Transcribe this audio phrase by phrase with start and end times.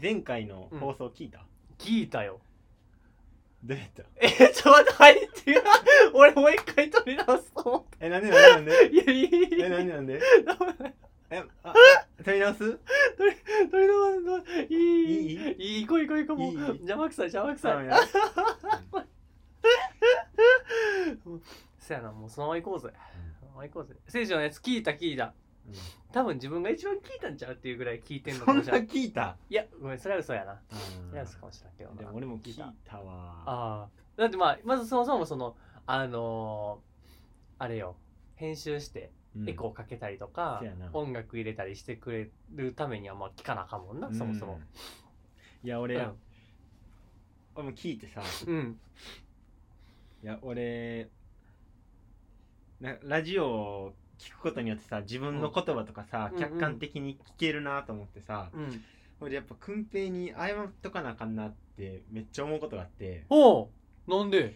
[0.00, 1.44] 前回の放送聞いた、
[1.78, 2.40] 聞いたよ。
[3.64, 4.04] どうやった？
[4.20, 5.62] え、ちょ、待って、入って。
[6.14, 8.92] 俺もう一回撮り直すと思っえ、なんでなんでなんで？
[8.92, 9.60] いや、いい。
[9.62, 10.20] え、なんでなんで？
[11.30, 11.74] え、あ、
[12.24, 12.78] 撮り直す？
[13.16, 14.38] 撮り直すの？
[14.68, 15.32] いい。
[15.32, 15.78] いい？
[15.78, 15.86] いい。
[15.86, 16.36] 行こう行こう行こう。
[16.38, 17.88] もう邪魔くさい邪魔くさい。
[17.90, 17.98] あ
[21.80, 22.92] そ やな、もうそのまま行こうぜ。
[23.40, 23.94] そのまま行こうぜ。
[24.06, 25.34] 聖書のやつ聞いた聞いた。
[26.12, 29.36] 多分自分が一番聞いたんちゃうっていうぐらい聞いてんのそんなかもしれない聞いた？
[29.50, 30.52] いやごめんそれは嘘やな。
[30.52, 31.96] うんそれは嘘かもしれないけどな。
[31.96, 33.42] でも俺も聞いたわ。
[33.46, 37.96] ああだってまあまずそもそもそのあのーあれよ。
[38.36, 39.48] 編集してうん。
[39.48, 40.62] エコーかけたりとか
[40.92, 44.54] 音楽入れたりしてくれるためにはまあ聞かなあかんもんな、そもそも。
[44.54, 44.60] うん
[45.64, 46.12] いや俺、うん。
[47.56, 48.22] 俺も聞いてさ。
[48.46, 48.78] うん。
[50.22, 51.08] いや俺
[52.80, 56.38] なラジオを聞くことによってさ自分の言葉とかさ、うん。
[56.38, 58.84] 客観的に聞けるなと思ってさ、うん。
[59.20, 63.24] 俺やっぱ訓平に謝っとかなあかんなってめっちゃ思うことがあって。
[63.30, 63.68] おう
[64.08, 64.54] なんで？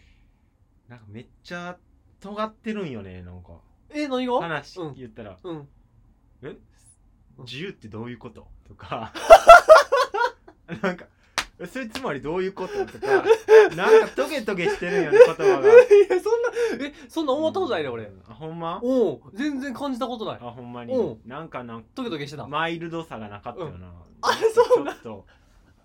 [0.89, 1.77] なんかめっちゃ
[2.20, 3.61] 尖ってるんよねなんか。
[3.91, 4.41] え何が？
[4.41, 4.95] 話うん。
[4.95, 5.39] 言ったら。
[5.42, 5.69] うん
[6.42, 6.48] 「え？
[7.39, 7.44] うん。
[7.44, 9.12] 自由ってどういうこと?」とか。
[10.83, 11.12] なんか「え
[11.67, 13.07] それつまりどういうこと?」とか
[13.77, 15.61] なんかトゲトゲしてるんよね言葉が。
[15.69, 15.73] い
[16.09, 18.23] やそんなえそんな思ったことないで俺うん。
[18.29, 18.81] あほんま？
[18.83, 20.39] おう全然感じたことない。
[20.41, 20.95] あほんまに。
[20.95, 21.13] う。
[21.13, 25.27] んなんかなんトゲトゲしてた、マイルドさがなかったよな、あそうちょっと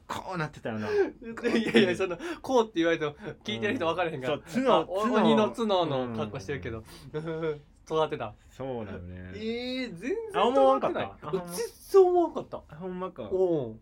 [0.08, 0.88] こうなってたよな。
[0.90, 4.74] いやいやそのこうって言われても聞いてる人分からへんから、そう角。
[4.74, 6.84] あお角鬼の角の格好してるけど。
[7.88, 8.34] 尖ってた。
[8.50, 9.32] そうだよね。
[9.36, 11.00] えー、全然あ思わんかった。
[11.00, 11.30] 尖てない。
[11.30, 11.46] あほんま。
[11.54, 12.58] 全然思わんかった。
[12.58, 13.24] あほんまか。
[13.32, 13.76] おう。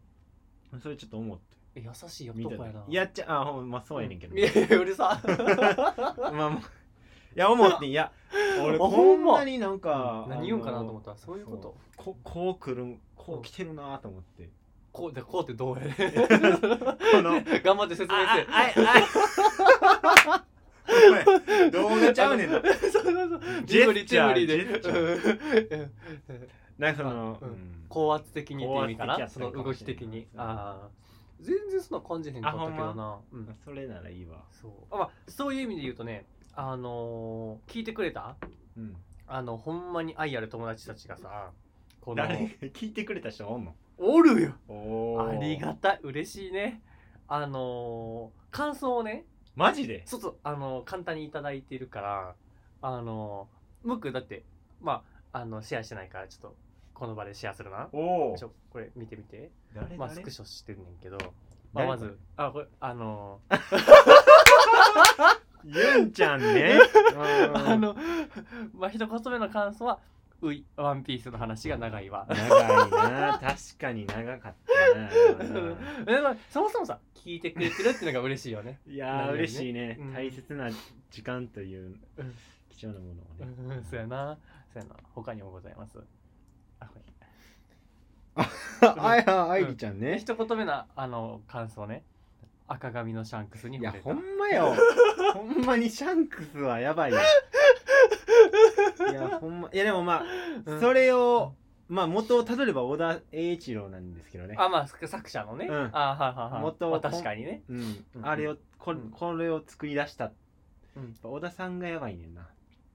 [0.82, 1.40] それちょっと思っ
[1.82, 2.84] 優しい男やな。
[2.88, 5.20] いやっちゃあほんまそうやねんけど、いやいやうるさ。
[6.18, 6.64] まあもうい
[7.36, 8.12] や思っていや
[8.64, 11.12] 俺 あほほんまになんか、何言うんかなと思った。
[11.12, 11.76] らそういうこと？
[11.98, 14.50] ここう来るんこう来てるなと思って。
[14.92, 15.94] こうでこうってどうやね
[17.12, 18.72] この 頑張って説明してあ
[20.30, 20.46] ああ
[20.88, 22.62] お前動画ちゃうねんな。
[22.62, 23.42] そうそうそう。
[23.66, 24.68] ジェスチャージブリ
[25.68, 25.92] で。
[26.78, 27.50] なんかその、うん。
[27.50, 27.86] うん。
[27.90, 29.28] 高圧的にって意味かな。
[29.28, 30.28] その動き的に。
[30.34, 31.05] うんああ
[31.42, 33.20] 全然そんな感じへんかったけどな。
[33.32, 33.56] うん。
[33.64, 34.44] それならいいわ。
[34.52, 34.72] そう。
[34.92, 38.36] あ、まあ、そういう意味で言うとねあのー聞いてくれた？
[38.78, 38.96] うん。
[39.28, 41.52] あのほんまに愛ある友達たちがさ
[42.02, 43.76] この誰聞いてくれた人おんの？
[43.98, 44.54] おるよ。
[44.68, 46.00] おありがたい。
[46.04, 46.82] 嬉しいね。
[47.28, 49.26] あのー感想をね。
[49.56, 50.04] マジで？
[50.06, 50.36] そうそう。
[50.44, 52.36] あのー簡単にいただいてるから
[52.82, 54.44] あのームックだって
[54.82, 55.04] ま
[55.34, 56.56] ああのシェアしてないからちょっと
[56.96, 57.90] この場でシェアするな。
[57.92, 59.52] おおちょこれ見てみて。
[59.74, 61.18] 誰まあス誰クショしてんねんけど、
[61.74, 63.42] まあ、まずあこれあの
[65.66, 66.80] ユンちゃんね。
[67.14, 67.96] ーあの
[68.74, 70.00] まあ一言目の感想は
[70.42, 73.40] 「ういワンピースの話が長いわ」長いな。
[73.40, 75.10] 確かに長かったな。
[76.06, 78.80] でもそもそもさ聞いてくれてるっていうのが嬉しいよね。
[78.88, 79.98] いやー嬉しいね。
[80.00, 80.14] うん。
[80.14, 80.70] 大切な
[81.12, 82.34] 時間といううん
[82.70, 83.84] 貴重なものをうねん。
[83.84, 84.38] そうやな。
[84.72, 84.96] そうやな。
[85.14, 85.98] 他にもございます
[86.80, 88.42] あこれ
[88.82, 92.04] あや愛理ちゃんでね一言目のあの感想ね。
[92.68, 94.74] 赤髪のシャンクスにいやほんまよ。
[95.34, 97.20] ほんまにシャンクスはやばいよ。
[99.12, 100.24] いやほんまいやでもま
[100.66, 100.78] うん。
[100.78, 101.54] あそれを
[101.88, 104.56] まあ元をたどれば小田栄一郎なんですけどね。
[104.58, 105.90] あまあ作者のね、うん。
[105.94, 106.62] あはいはいはい。
[106.62, 107.62] 元まあ確かにね。
[107.70, 108.06] うん。
[108.16, 108.28] うん。
[108.28, 109.12] あれをこうん。
[109.12, 110.26] これを作り出した。
[110.26, 110.32] や
[110.98, 112.48] うん小田さんがやばいねんな。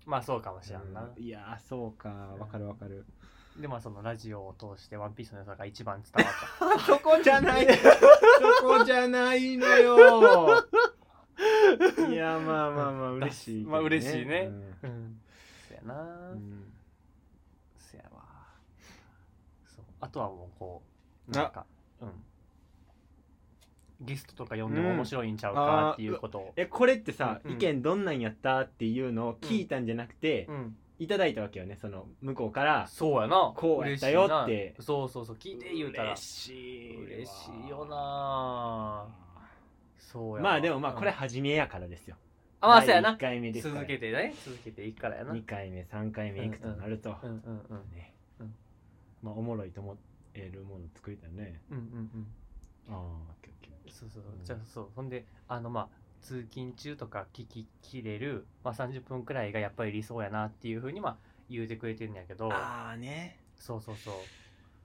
[0.05, 1.23] まあそうかもしれんな、うん。
[1.23, 2.09] いやーそうか。
[2.39, 3.05] わかるわかる
[3.61, 7.67] でまあそのラジオを通して「ワンピースの良さが一番伝わっ そこじゃない。
[8.61, 10.65] そこじゃないのよ。
[12.09, 14.51] いやまあまあまあ嬉しいけど、まあ嬉しいね。
[14.51, 14.75] うん。
[14.83, 15.21] たうん。
[15.69, 16.73] そやな、うん。
[17.79, 18.23] そやわ。
[19.67, 19.85] そう。
[20.01, 20.83] あとはもうこ
[21.29, 21.67] うなんか
[22.01, 22.25] うん。
[24.03, 27.53] ゲストとか呼んでも面白いんちゃうかっていうことを、えこれってさ、うん。
[27.53, 33.55] 意見どんなんやったっていうのを聞いたんじゃなくて、うん、いただいたわけよねその向こうからそうやな。
[33.57, 34.75] こうやったよって。
[34.81, 36.11] そうそうそう聞いて言うたら。
[36.11, 37.03] 嬉しいわ。
[37.05, 39.09] 嬉しいよな。
[39.99, 40.99] そうやまあでもまあうん。
[40.99, 42.17] これ初めやからですよ、
[42.61, 43.15] あまあそうやな。
[43.15, 44.35] 1回目で続けてね。
[44.45, 45.33] 続けていくからやな。
[45.33, 48.55] 2回目3回目いくとなると、うんうんうんね、うん
[49.23, 49.97] まあおもろいと思
[50.35, 51.63] えるもの作りたいね。
[51.71, 51.85] うんうん
[52.89, 52.95] うん。
[52.95, 53.35] ああ
[53.89, 54.43] そうそうう。
[54.43, 54.89] んじゃあそう。
[54.95, 55.89] ほんであのまあ
[56.23, 61.17] 通勤中とか聞ききれる、まあ、30分くらいがやっぱり理想やなっていうふうにまあ
[61.49, 62.53] 言うてくれてるんやけど。
[62.53, 63.39] ああね。
[63.59, 64.15] そうそうそう。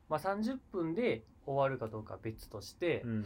[0.09, 3.25] まあ30分で終わるかどうかは別として、うん。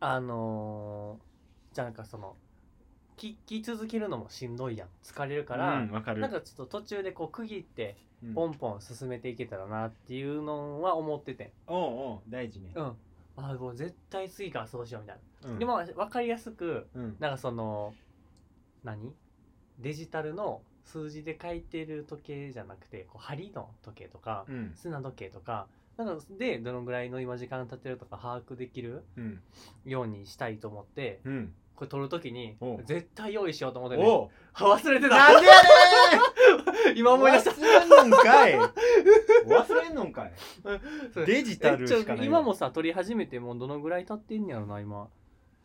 [0.00, 2.36] あのーじゃあなんかその
[3.16, 4.88] 聞き続けるのもしんどいやん。
[5.02, 6.20] 疲れるから、うんわかる。
[6.20, 8.34] なんかちょっと途中でこう区切ってうん。
[8.34, 11.78] ポンポン進めていけたらなっていうのは思ってておう
[12.12, 12.72] おう大事ね。
[12.74, 12.96] うん
[13.36, 15.58] あもう絶対次からそうしようみたいな、うん。
[15.58, 17.16] でも分かりやすくうん。
[17.18, 17.94] なんかその
[18.84, 19.14] 何？
[19.78, 24.72] デジタルの数字で書いてる時計じゃなくてこう針の時計とかうん。
[24.74, 25.66] 砂時計とか
[25.96, 29.40] なんかでどのぐらいの今時間経ってるとか把握できるうん。
[29.84, 32.84] ようにしたいと思ってうんこれ撮る時におう。
[32.84, 34.28] 絶対用意しようと思ってねおう。
[34.56, 35.16] 忘れてた。
[35.16, 35.52] なんでや
[36.88, 36.96] ねん。
[36.98, 37.50] 今思い出した。
[37.50, 38.54] 忘れんのんかい。
[39.46, 40.32] 忘れんのんかい。
[41.12, 41.26] そう。
[41.26, 42.16] デジタルしかない。
[42.16, 45.08] えちょ今もさ撮り始めてもうどのぐらい経ってんねやろな今。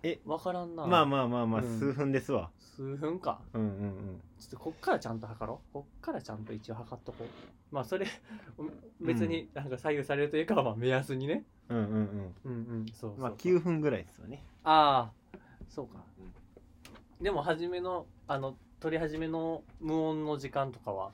[0.01, 0.87] え分からんな。
[0.87, 1.79] まあまあまあまあうん。
[1.79, 2.49] 数分ですわ。
[2.59, 3.41] 数分か。
[3.53, 5.73] うんうんちょっとこっからちゃんと測ろう。
[5.73, 7.75] こっからちゃんと一応測っとこう。
[7.75, 8.07] まあそれ
[9.01, 11.43] 別になんか左右されるというかはまあ目安にね。
[11.67, 11.91] うんうんうん。
[11.91, 13.19] うんうんうんそうそう。
[13.19, 14.43] まあ9分ぐらいですよね。
[14.63, 15.18] ああ
[15.69, 16.03] そうか、
[17.21, 21.11] でも初めのあの撮り始めの無音の時間とかは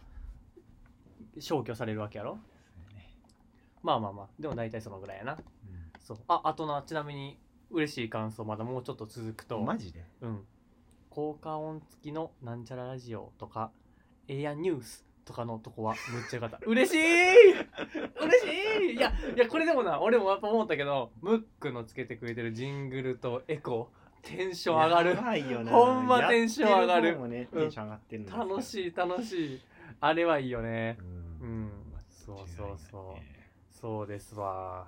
[1.39, 2.37] 消去されるわけやろ？
[3.83, 4.27] まあまあまあ。
[4.39, 5.37] でも大体そのぐらいやな。
[5.99, 6.17] そう。
[6.27, 7.37] ああとなちなみに
[7.69, 9.59] 嬉しい感想まだもうちょっと続くと。
[9.59, 10.03] マジで？
[10.21, 10.45] うん。
[11.09, 13.71] 効果音付きのなんちゃらラジオとか
[14.27, 16.59] エアニュースとかのとこはむっちゃよかった。
[16.65, 17.51] 嬉しい！
[17.51, 17.65] 嬉
[18.87, 18.95] しい！
[18.95, 25.39] いやいやこれでもな俺もやっぱ思ったけどムックのつけてくれてるジングルとエコーテンション上がる。
[25.39, 25.71] いよな。
[25.71, 27.07] ほんまテンション上がる。
[27.07, 27.61] やって方もねうん。
[27.61, 29.61] テンション上がってる楽しい楽しい。
[30.01, 30.97] あれはいいよね。
[31.41, 31.65] ううん。
[31.67, 31.71] ん
[32.09, 33.21] そうそうそう。
[33.71, 34.87] そうですわ。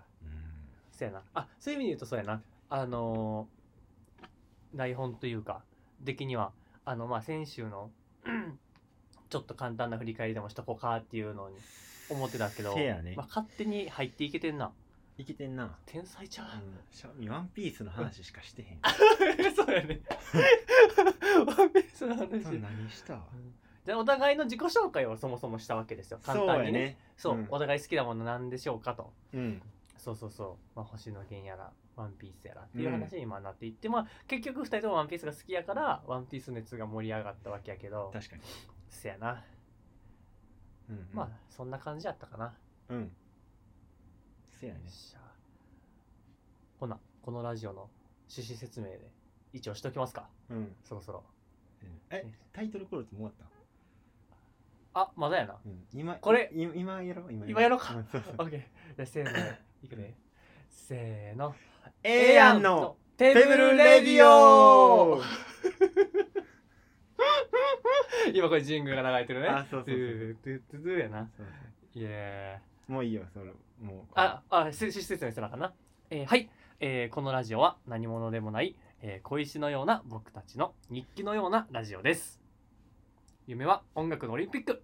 [0.91, 1.21] そうやな。
[1.35, 2.41] あそういう意味で言うとそうやな。
[2.69, 3.57] あのー
[4.75, 5.61] 台本というか
[6.03, 6.51] 的には。
[6.83, 7.89] あのまあ先週の
[9.29, 11.57] ちょっと簡単な振り返りでもしとこうかっていうのに
[12.09, 13.13] 思ってたけど、せやね。
[13.17, 14.71] まあ、勝手に入っていけてんな
[15.17, 15.75] いけてんな。
[15.85, 16.79] 天才ちゃう、うん。
[16.91, 18.79] シャミワンピースの話しかしてへん。
[19.55, 20.01] そうやね。
[21.45, 22.59] ワンピースの話。
[22.59, 23.19] 何した
[23.83, 26.19] でお互いの自己紹介をそもそもしたわけですよ。
[26.21, 26.99] 簡そう単にね。
[27.15, 29.11] そう、うんお互い好きなものなんでしょうかと。
[29.33, 29.61] うん。
[29.97, 38.11] そうそうそう、まあ、星野源やらワンピースやらっていう話に今なっていって、まあ結局2人ともワンピースが好きやからワンピース熱が盛り上がったわけやけど。
[38.13, 38.41] 確かに。
[38.89, 39.43] せやな、
[40.89, 41.09] うん。
[41.11, 42.53] まあそんな感じやったかな、
[42.89, 43.11] うん
[44.59, 45.19] せやねよっしゃ。
[46.79, 47.89] ほなこのラジオの
[48.29, 48.99] 趣旨説明で
[49.53, 50.27] 一応しときますか。
[50.49, 50.75] うん。
[50.83, 51.23] そろそろ。
[52.09, 53.49] えタイトルコールってもう終わっ
[54.93, 54.99] た？
[55.01, 55.57] あまだやな。
[55.65, 55.85] うん。
[55.93, 56.49] 今これ。
[56.53, 57.33] い今やろう？
[57.33, 57.93] 今今やろうか。
[57.93, 58.33] んそうそう。
[58.37, 59.31] OK じゃあせーの
[59.83, 60.15] いくね。
[60.69, 61.55] せーの。
[62.03, 65.21] ええやんのテテーブルレディオ。
[68.33, 69.47] 今これジングルが流れてるね。
[69.47, 71.29] あそうそうそうトゥートゥートゥートゥーやな。
[71.37, 71.47] そう
[71.95, 72.91] イエー。
[72.91, 73.51] もういいよそれ
[73.81, 75.73] もうあ、あ、し施設の人なのかな。
[76.09, 82.39] えーはい、えーこのラジオは何者でもない、えー小石のような僕たちの日記のようなラジオです。
[83.45, 84.83] 夢は音楽のオリンピック。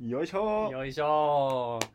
[0.00, 1.88] よいしょよいしょー。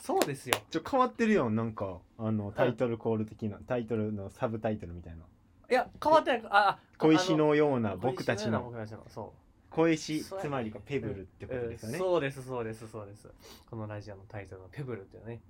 [0.00, 0.56] そうですよ。
[0.70, 5.24] ちょ変わってるよなんかあのタイトルコール的なタイトルのサブタイトルみたいな
[5.70, 6.42] いや、変わってない。
[6.50, 9.44] あ、あ小石のような僕たちの小石のような僕たちの、そう。
[9.70, 13.28] 小石つまりペブルってことですよねうんそうです、そうです、そうです。
[13.68, 15.40] このラジオのタイトルのペブルっていうね、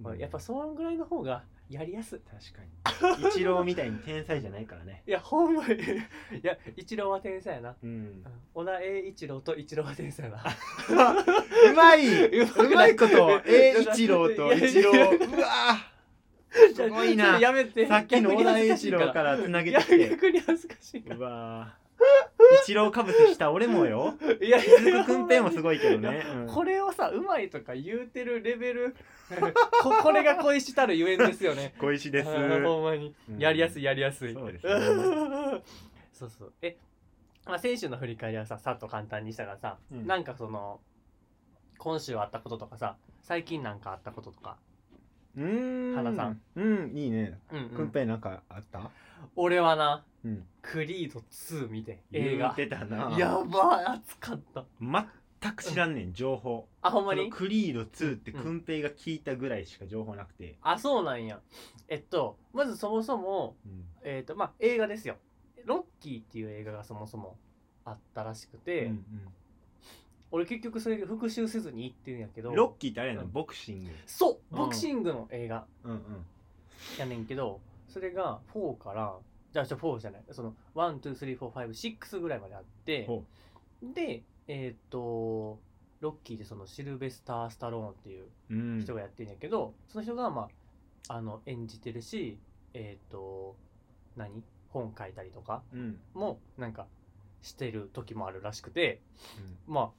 [0.00, 2.20] まあやっぱそのぐらいの方がやりやすい。
[2.20, 3.28] 確かに。
[3.30, 5.02] 一郎みたいに天才じゃないからね。
[5.06, 5.74] いや、ほんまに。
[5.74, 5.86] い
[6.42, 7.76] や、一郎は天才やな。
[7.82, 8.22] うん。
[8.52, 10.44] 小田栄一郎と一郎は天才やな。
[11.70, 12.26] うまい。
[12.26, 13.40] ううまいこと。
[13.46, 14.92] 栄一郎と一郎。
[14.92, 15.94] うわ
[16.50, 17.36] すごいな。
[17.36, 17.86] とやめて。
[17.86, 20.10] さっきの小田栄一郎からつなげてきて。
[20.10, 21.83] 逆に恥ずかしいかうわ
[22.62, 24.14] 一郎かぶせした俺もよ。
[24.20, 26.46] らいや鈴くくんぺんもすごいけどね、うん。
[26.46, 28.96] これをさうまいとか言うてるレベル
[29.82, 31.74] ここれが恋したるゆえんですよね。
[31.80, 32.28] 小石です。
[32.30, 33.14] ほんまに。
[33.28, 33.38] うん。
[33.38, 34.34] やりやすいやりやすい。
[34.34, 34.72] そうですね。
[36.12, 36.52] そうそう。
[36.62, 36.76] え
[37.46, 40.06] まあ先週の振り返りはささっと簡単にしたからさ、うん。
[40.06, 40.80] なんかその
[41.78, 44.56] 今週あったこととかさ最近なんかあったこととか。
[45.36, 45.94] うーん。
[45.96, 46.40] 花さん。
[46.56, 47.38] うんいいね。
[47.52, 47.68] うん、うん。
[47.70, 48.90] くんぺんなんかあった？
[49.36, 50.46] 俺はなうん。
[50.62, 52.54] クリード2見て映画。
[52.56, 53.14] 言うてたな。
[53.18, 54.64] やばい熱かった。
[54.80, 56.66] 全く知らんねん情報。
[56.80, 57.24] あほんまに？
[57.24, 61.40] そのクリード2ってうんくんぺいが聞いたぐらいしか情報なくて、あそうなんや。
[61.88, 63.84] えっとまずそもそもうん。
[64.02, 65.16] えっとまあ映画ですよ。
[65.66, 67.36] ロッキーっていう映画がそもそも
[67.84, 69.04] あったらしくて、うん
[70.30, 72.50] 俺結局それ復習せずに行ってるんやけど。
[72.50, 73.30] うんロッキーってあれやなうん。
[73.30, 73.90] ボクシング。
[74.06, 74.58] そううん。
[74.58, 76.00] ボクシングの映画うんうん。
[76.98, 77.60] やねんけど
[77.94, 79.14] それが4から
[79.52, 80.22] じゃあじゃあ4じゃない。
[80.32, 83.24] その1234566ぐらいまであってほ
[83.82, 85.60] でえっ、と
[86.00, 88.80] ロッキーでそのシルベスター・スタローンっていううん。
[88.82, 90.48] 人がやってるんやけど、その人がま
[91.06, 92.36] ああの演じてるし
[92.72, 93.54] えっ、と
[94.16, 94.42] 何？
[94.70, 96.00] 本書いたりとかうん。
[96.14, 96.88] もなんか
[97.42, 99.00] してる時もあるらしくて
[99.68, 99.92] ま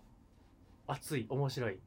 [0.86, 1.80] あ熱い面白い。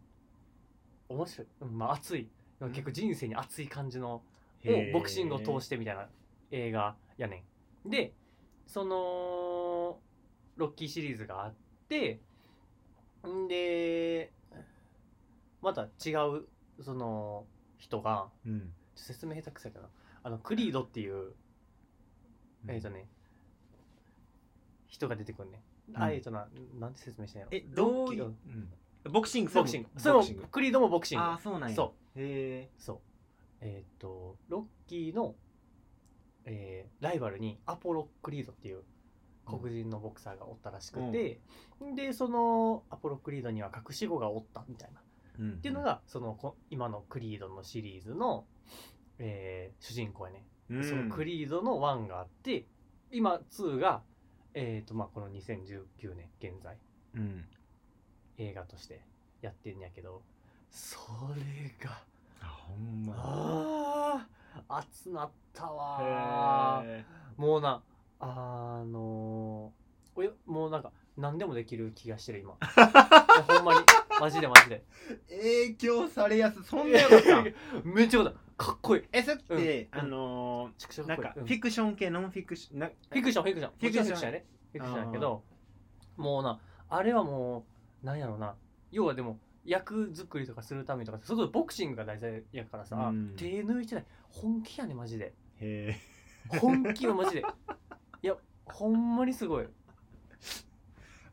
[1.10, 2.30] 面白い、うん、まあ熱い。
[2.72, 4.22] 結構人生に熱い感じの
[4.64, 4.92] へー。
[4.92, 6.08] ボクシングを通してみたいな
[6.50, 7.44] 映画やね
[7.86, 7.90] ん。
[7.90, 8.12] で
[8.66, 9.98] その
[10.56, 11.54] ロッキーシリーズがあっ
[11.88, 12.20] て
[13.26, 14.32] んで
[15.62, 16.46] また違う
[16.82, 17.44] その
[17.78, 18.72] 人がうん。
[18.94, 19.90] 説明下手くそやけどな。
[20.24, 21.32] あのクリードっていう
[22.66, 23.06] えっ、とね
[24.88, 25.62] 人が出てくるね、
[25.94, 26.02] うん。
[26.02, 26.48] あえっ、とな
[26.78, 27.50] なんて説明したんやろ。
[27.56, 28.54] えどういう、ロッキー
[29.06, 29.88] うん、ボクシングボクシング。
[29.96, 30.42] それクシング。
[30.50, 31.24] クリードもボクシング。
[31.24, 31.76] ああそうなんや。
[31.76, 32.98] そへそう
[33.60, 35.34] えっ、とロッキーの、
[36.44, 38.82] えーライバルにアポロ・クリードっていう
[39.46, 41.40] 黒人のボクサーがおったらしくて、
[41.94, 45.00] でそのアポロ・クリードには隠し子がおったみたいな。
[45.38, 48.44] え、うん、っていうのがそのこ今のクリードのシリーズの、
[49.18, 52.66] えー主人公やね、うん、そのクリードの1があって
[53.10, 54.02] 今2が、
[54.54, 56.76] えーとまあ、この2019年現在。
[57.14, 57.44] うん。
[58.38, 59.02] 映画として
[59.42, 60.22] やってんやけど
[60.70, 60.96] そ
[61.36, 62.02] れが
[62.42, 63.14] あほんま。
[64.68, 66.84] あなったわ
[67.36, 67.82] もうな
[68.20, 72.56] あのー、およもうなんか何でもできる気がしてる今。
[73.46, 73.80] ほんまに。
[74.20, 74.84] マジでマジで。
[75.28, 77.42] え影響されやすそんなよかった
[77.84, 78.64] めっちゃよかった。
[78.66, 79.04] かっこいい。
[79.12, 83.72] えそれって、うんあのー、なんかフィクション系ノンフィクションなフィクションフィクション。
[83.72, 84.04] フィクション。
[84.04, 84.46] もちろんフィクションやね。
[84.72, 85.42] フィクションやけど
[86.16, 87.66] もうなあれはも
[88.02, 88.54] うなんやろな。
[88.90, 93.34] 要はでも役作りとかするためとかそれこそボクシングが大事やからさ、うん。
[93.36, 94.04] 手抜いてない。
[94.30, 95.34] 本気やねマジで。
[95.60, 95.96] へ
[96.60, 97.42] 本気はマジで。
[98.22, 99.64] いやほんまにすごい。
[99.64, 99.68] え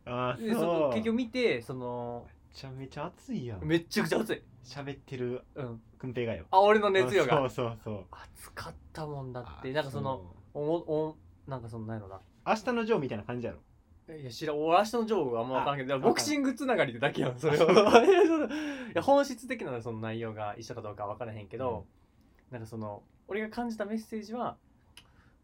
[0.05, 0.79] あでそそう。
[0.81, 3.63] の結局見てそのめちゃめちゃ熱いやん。
[3.63, 4.41] めっちゃくちゃ熱い。
[4.63, 5.81] 喋ってるうん。
[5.97, 6.45] くんぺいがよ。
[6.51, 8.05] あ俺の熱量そがうそうそう。
[8.11, 9.71] 熱かったもんだって。
[9.71, 11.17] あなんかそのおもお
[11.47, 12.21] なんかそのなんやろな。
[12.47, 13.59] 明日のジョーみたいな感じやろ
[14.07, 14.59] いや知らん。
[14.63, 18.07] 俺明日のジョーがあんま分からんけどあボクシングつながりでだけやんそれをあい
[18.93, 21.85] や本質的なその内容が一緒かどうかは分からへんけど、
[22.51, 24.57] なんかその俺が感じたメッセージは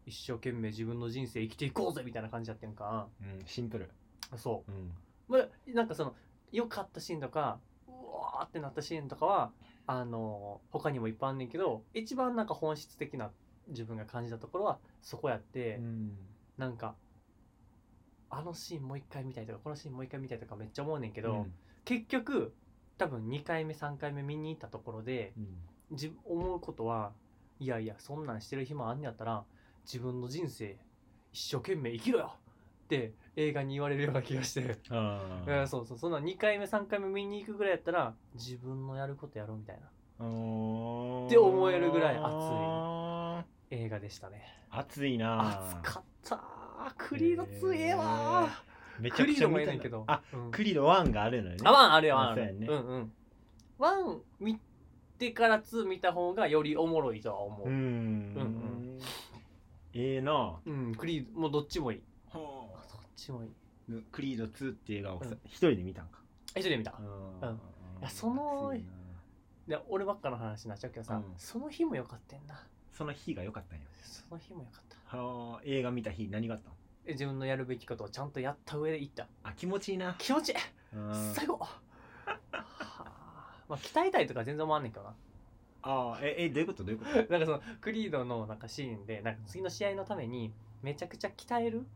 [0.06, 3.08] 一生懸命自分の人生生きていこうぜみたいな感じやってんか。
[3.20, 3.90] うんシンプル。
[4.36, 4.70] そう。
[4.70, 4.74] ん。
[4.74, 4.88] う、
[5.28, 6.14] まあ、なんかその
[6.52, 9.50] 良かったシーンとかうわーってなったシーンとかは
[9.86, 13.30] あの他にもいっぱいあんねんけど一番なんか本質的な
[13.68, 16.16] 自分が感じたところはそこやって、うん。
[16.58, 16.94] なんか
[18.34, 21.52] あのシーンもう一回見たいとかこのシーンもう一回見たいとかめっちゃ思うねんけど、うん。
[21.84, 22.54] 結局
[22.96, 25.46] 多分2回目3回目見に行ったところでうん
[25.90, 27.12] 自思うことは
[27.60, 29.44] いやいやそんなんしてる暇あんねやったら
[29.84, 30.78] 自分の人生
[31.32, 32.34] 一生懸命生きろよ
[32.84, 35.98] って映画に言われるような気がして、あうん、そうそう。
[35.98, 39.82] そんな2回目3回目見に行くぐらいやったら自分のやることやろうみたいな。
[39.84, 39.86] あ
[41.26, 42.22] って思えるぐらい熱い
[43.70, 44.42] 熱映画でしたね。
[44.70, 46.61] 熱いな熱かった
[46.96, 48.48] クリード強えわ
[48.98, 50.04] めちゃくちゃ見たんけど。
[50.06, 50.50] あうん。
[50.50, 51.62] クリード1があるのよね。
[51.64, 52.28] あワンあるよワン。
[52.30, 52.66] あるね。
[52.68, 53.12] うんうん。
[53.78, 54.58] One 見
[55.18, 57.68] てから Two 見た方がよりおもろいとは思う。
[57.68, 57.74] う、ん。
[57.74, 58.98] うん
[59.94, 60.58] ええな。
[60.64, 62.02] うんクリードもうどっちもいい。
[62.30, 63.50] はどっちもいい。
[63.90, 66.20] あクリード2って映画を一人で見たんか。
[66.56, 66.94] 一緒で見た。
[66.98, 67.48] うん。
[68.00, 68.72] いやその
[69.66, 71.24] で俺ばっかの話になっちゃうけどさ、うん。
[71.36, 72.66] その日もよかったんな。
[72.92, 73.84] その日が良かったんよ。
[74.02, 76.74] その日もよかったはあ映画見た日何があったの？
[77.04, 79.26] え自分のやるべきことをちゃんとやった上で行った。
[79.42, 80.14] あ気持ちいいな。
[80.18, 80.56] 気持ちいい。
[80.94, 81.34] うん。
[81.34, 81.80] 最後 は
[82.52, 83.64] あ。
[83.68, 85.14] まあ鍛えたいとか全然思わんねんけどな。
[85.82, 86.84] あええどういうこと？
[86.84, 87.10] どういうこと？
[87.32, 90.52] なんかそのクリードのなんかシーンでなんか次の試合のために
[90.82, 91.86] めちゃくちゃ鍛える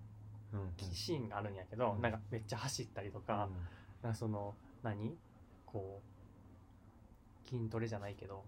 [0.53, 2.03] うんシーンがあるんやけど、うん。
[2.03, 3.49] なんかめっちゃ走ったりとか,、
[4.03, 5.17] なんかその何？
[5.65, 6.01] こ
[7.45, 8.45] う筋トレじゃないけど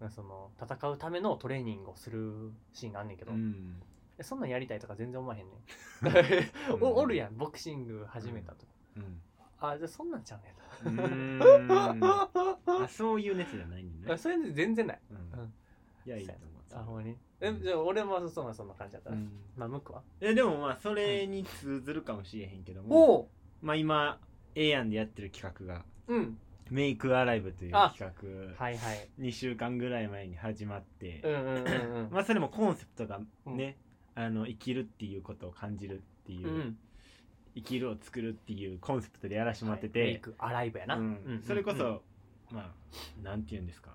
[0.00, 3.80] なんかその戦うためのトレーニングをするシーンがあんねんけど、うん。
[3.80, 3.89] え
[4.22, 6.82] そんなんやりたいとか全然思わへんねん うん。
[6.82, 9.20] おおるやんボクシング始めたと、うん。
[9.60, 10.54] あじゃあそんなんちゃうね
[11.70, 14.16] あそういう熱じゃないんね。
[14.16, 15.00] それ全然ない。
[15.10, 15.40] うん。
[15.40, 15.52] うん。
[16.06, 16.48] いやいいと思う。
[16.80, 17.16] あほんまに。
[17.40, 19.30] えじゃあ俺もそんなそんな感じだったら、うん。
[19.56, 20.02] まあムックは？
[20.20, 24.18] えでもまあそれに通ずるかもしれへんけどおもおまあ今
[24.54, 26.38] ええやんでやってる企画がうん。
[26.70, 28.14] メイクアライブというあ企
[28.54, 29.08] 画はいはい。
[29.18, 32.08] 2週間ぐらい前に始まってうんうんうんうん。
[32.14, 33.76] まあそれもコンセプトがね
[34.14, 36.78] あの生きるっていうことを感じるっていううん。
[37.56, 40.08] 生きるを作るっていうコンセプトでやらしてもらっててはい。
[40.10, 41.02] メイクアライブやな、うん。
[41.02, 42.70] うんそれこそ、うんまあ
[43.22, 43.90] なんて言うんですか。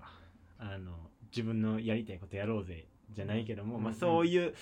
[0.58, 0.92] あの
[1.30, 4.54] 自分のやりたいことやろうぜじゃないけども、まあ、そういう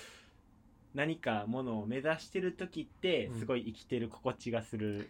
[0.93, 3.39] 何かものを目指してる時ってうん。
[3.39, 5.07] すごい生きてる心地がするっ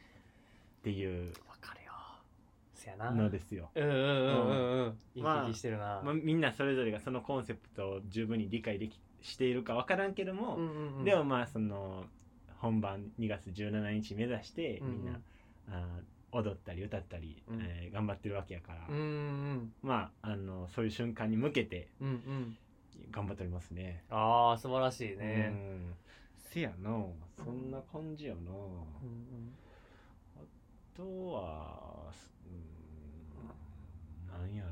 [0.84, 1.92] ていうわかるよ。
[2.74, 3.12] せやな。
[3.12, 3.70] のですよ。
[3.76, 4.84] うんうんうんうん。
[4.84, 4.98] うん。
[5.16, 11.04] いいまあ聞きしてるな、まあ、みんなそれぞれがそのコンセプトを十分に理解できしているか分からんけども、うんうんうん。
[11.04, 12.06] でもまあその
[12.60, 14.94] 本番2月17日目指してうんうん。
[14.94, 15.20] みんな、
[15.70, 17.60] あー踊ったり歌ったり、うん。
[17.62, 19.00] えー頑張ってるわけやから、うんう
[19.54, 22.58] んまああのそういう瞬間に向けてうんうん。
[23.12, 24.04] 頑張っておりますね。
[24.10, 25.48] ああ素晴らしいね。
[25.48, 25.94] ん。
[26.38, 26.92] せやな
[27.44, 28.40] そんな感じやな。
[28.42, 29.54] うんうん。
[30.38, 30.40] あ
[30.96, 31.04] と
[31.34, 32.12] は
[32.46, 34.70] うーんなんやろ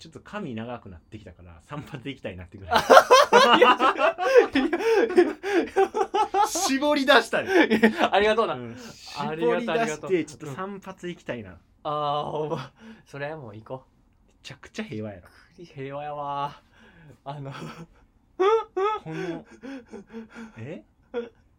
[0.00, 2.80] ちょっと髪長くなってきたから散髪行きたいなってぐらい。
[6.48, 7.68] 絞り出したね、
[8.10, 8.74] ありがとうな、うん。
[9.18, 11.50] あり絞り出してちょっと散髪行きたいな。
[11.50, 12.72] めああほんま
[13.04, 13.84] それはもう行こ
[14.42, 16.62] ちゃくちゃ平和やろう栗平和やわ。
[17.26, 17.52] あの。
[19.04, 19.44] この
[20.56, 20.82] え？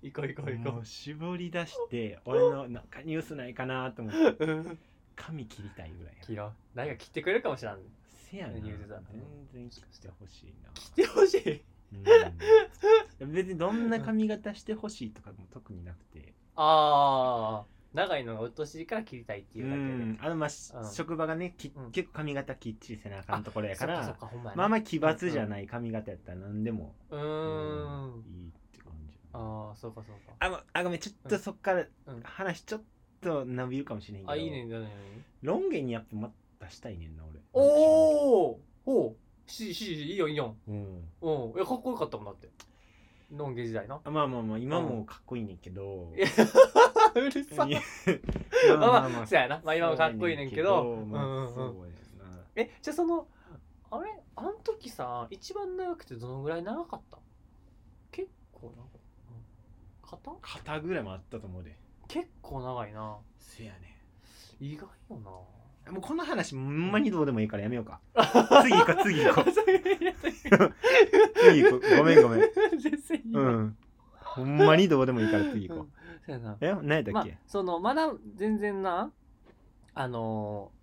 [0.01, 4.45] 行こう行こう行こもう絞り出して俺のなんかニュースないかなと思って。
[4.45, 4.79] う
[5.15, 6.53] 髪切りたいぐらいや切ろう。
[6.74, 7.77] 誰か切ってくれるかもしれん
[8.31, 8.53] せやな。
[8.53, 8.63] 全
[9.53, 10.69] 然切ってほしいな。
[10.73, 11.63] 切ってほしい。
[13.21, 13.33] うん。
[13.33, 16.33] 別にどんな髪型してほしいとかも特になくて。
[16.55, 19.88] ああ長いのがうっとうしいから切りたいっていううだけで。
[19.89, 20.17] ん。
[20.21, 20.91] あのまあ、しうん。
[20.93, 21.91] 職場がねきうん。
[21.91, 30.33] 結構髪型きっちりせなあかんところやからかほんまあまあ奇抜じゃない髪型やったら何でも、うーんいいって感じああそうかそうか。
[30.39, 32.21] あごあごめんちょっとそっからうん。
[32.23, 32.81] 話ちょっ
[33.19, 34.31] と伸びるかもしれへんけど。
[34.31, 34.65] あいいね。
[35.41, 37.39] ロン毛にやっぱまたしたいねんな俺。
[37.53, 39.15] おおほ
[39.47, 39.51] う。
[39.51, 40.55] しししいいよいいよ。
[40.67, 41.09] うん。
[41.21, 41.51] うん。
[41.55, 42.49] いやかっこよかったもんだって。
[43.31, 43.99] ロン毛時代な。
[44.03, 47.65] あまあまあまあ今もかっこいいねんけど、 うるさ。
[47.65, 47.81] いや
[48.77, 49.61] まあまあそうやな。
[49.63, 50.83] まあ今もかっこいいねんけど。
[50.83, 51.53] そうやねんうんうんうん。
[51.55, 51.91] そうや
[52.29, 52.45] な。
[52.55, 53.27] えじゃあその
[53.89, 54.11] あれ？
[54.35, 57.17] あの時さ一番長くてどのぐらい長かった？
[58.11, 59.01] 結構長い。
[60.03, 61.75] 肩肩ぐらいもあったと思うで。
[62.07, 63.17] 結構長いな。
[63.39, 63.97] せやね
[64.59, 65.31] 意外よな
[65.89, 68.00] もうこの話ほんまにどうでもいいからやめようか。
[68.63, 69.45] 次行こう次行こう。
[71.41, 71.97] 次行こう。
[71.97, 72.41] ごめんごめん。
[73.33, 73.77] うん。
[74.19, 75.88] ほんまにどうでもいいから次行こ
[76.25, 76.53] そうやな。
[76.53, 79.11] うえ何やったまあっけ、そのまだ全然な
[79.93, 80.81] あのー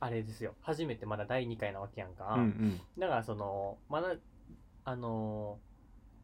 [0.00, 0.54] あれですよ。
[0.60, 2.80] 初めてまだ第2回なわけやんか、うんうん。
[2.98, 4.14] だからそのまだ
[4.84, 5.58] あの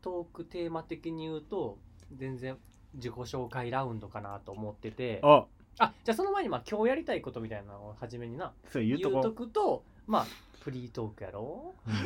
[0.00, 1.78] ートークテーマ的に言うと
[2.14, 2.56] 全然
[2.94, 5.20] 自己紹介ラウンドかなと思ってて。
[5.22, 5.46] あ
[5.81, 8.53] あじゃあその前にまあ今日やりたいことみたいなのを初めにな。
[8.71, 9.23] そう言言ううとこ。
[9.23, 10.27] とくとまあ
[10.61, 11.75] フリートークやろ。
[11.87, 11.95] うん。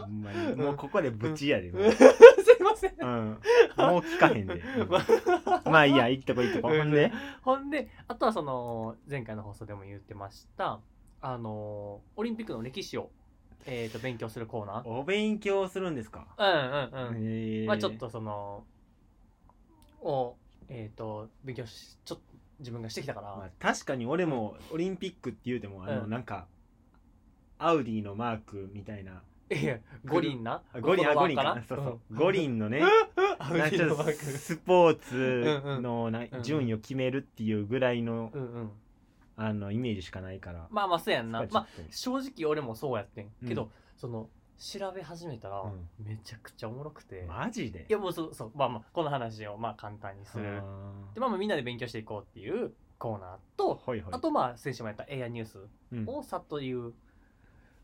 [0.00, 0.54] ほんまに。
[0.54, 1.90] もうここでブチやで、もう。
[1.98, 2.02] すい
[2.62, 2.94] ません。
[2.98, 3.38] うん、もう
[4.00, 4.88] 聞かへんで、うん。
[5.72, 6.68] まあいいや行っとこ行っとこ。
[6.68, 7.10] ほんで？
[7.42, 10.78] ほんであとはその前回の放送でも言ってました。
[11.20, 13.10] あのオリンピックの歴史を、
[13.66, 14.88] えー、と勉強するコーナー。
[14.88, 16.52] お勉強するんですか、うんうん
[17.08, 18.62] うん、へえまあちょっとその
[20.02, 20.36] を
[20.68, 22.24] えっ、と勉強しちょっと
[22.60, 26.10] 自分がしてきたから、まあ、確かに俺もオリンピックって言うてもあの、うん。
[26.10, 26.46] なんか
[27.58, 29.22] アウディのマークみたいな。
[29.50, 30.62] いや五輪な？
[30.72, 31.62] あ五輪あ五輪かな？
[31.62, 32.82] そうそう、五輪のね。
[34.18, 36.42] スポーツのなうん。
[36.42, 38.70] 順位を決めるっていうぐらいのうんうん。
[39.36, 40.66] あのイメージしかないから。
[40.70, 41.46] まあまあそうやんな。
[41.50, 43.70] まあ正直俺もそうやってんけど、うん。
[43.96, 45.88] その調べ始めたら、うん。
[45.98, 47.24] めちゃくちゃおもろくて。
[47.28, 47.86] マジで？
[47.88, 48.52] いやもうそうそう。
[48.54, 50.58] まあまあこの話をまあ簡単にする。
[50.58, 50.62] あ
[51.14, 54.04] でまあまあみんなで勉強していこうっていうコーナーといはい。
[54.12, 55.58] あとまあ先週もやったエアニュース
[55.92, 56.04] うん。
[56.08, 56.94] をさっと言う。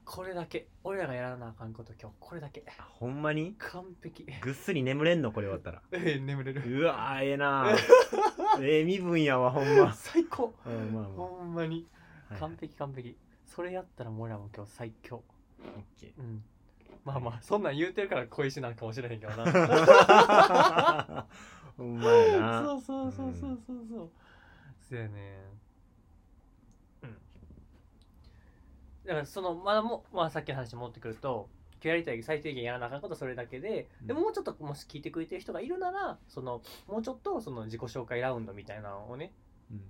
[0.03, 2.65] これだけ俺らがやらなあかんこと今日これだけ。
[2.79, 3.55] あほんまに？
[3.59, 4.27] 完璧。
[4.41, 5.31] ぐっすり眠れんの？
[5.31, 5.83] これ終わったら。
[5.93, 6.81] えー眠れる。
[6.81, 7.77] うわーええなー
[8.65, 9.93] ええ身分やわほんま。
[9.93, 10.55] 最高。
[10.67, 11.87] うんまあまほんまに。
[12.29, 12.41] あ、はい。
[12.41, 13.17] 完璧完璧。
[13.45, 15.17] それやったらもう俺らも今日最強。
[15.61, 16.13] オッケー。
[16.19, 16.43] うん
[17.05, 19.45] まあまあそんなん言うてるから恋しなんかもしれへんけどな。
[21.77, 22.63] ほんまやな。
[22.63, 24.11] そうそうそうそうそうそう。
[24.89, 25.45] そうやね
[27.03, 27.17] うん。
[29.07, 31.49] だからそのまだも、まあ、さっきの話に戻ってくると
[31.83, 34.21] やりたい最低限やらなあかんことはそれだけで,、でうん。
[34.21, 39.33] もうちょっともし聞いてくれてる人がいるならそのもうちょっとその自己紹介ラウンドみたいなのをね、
[39.71, 39.83] うん。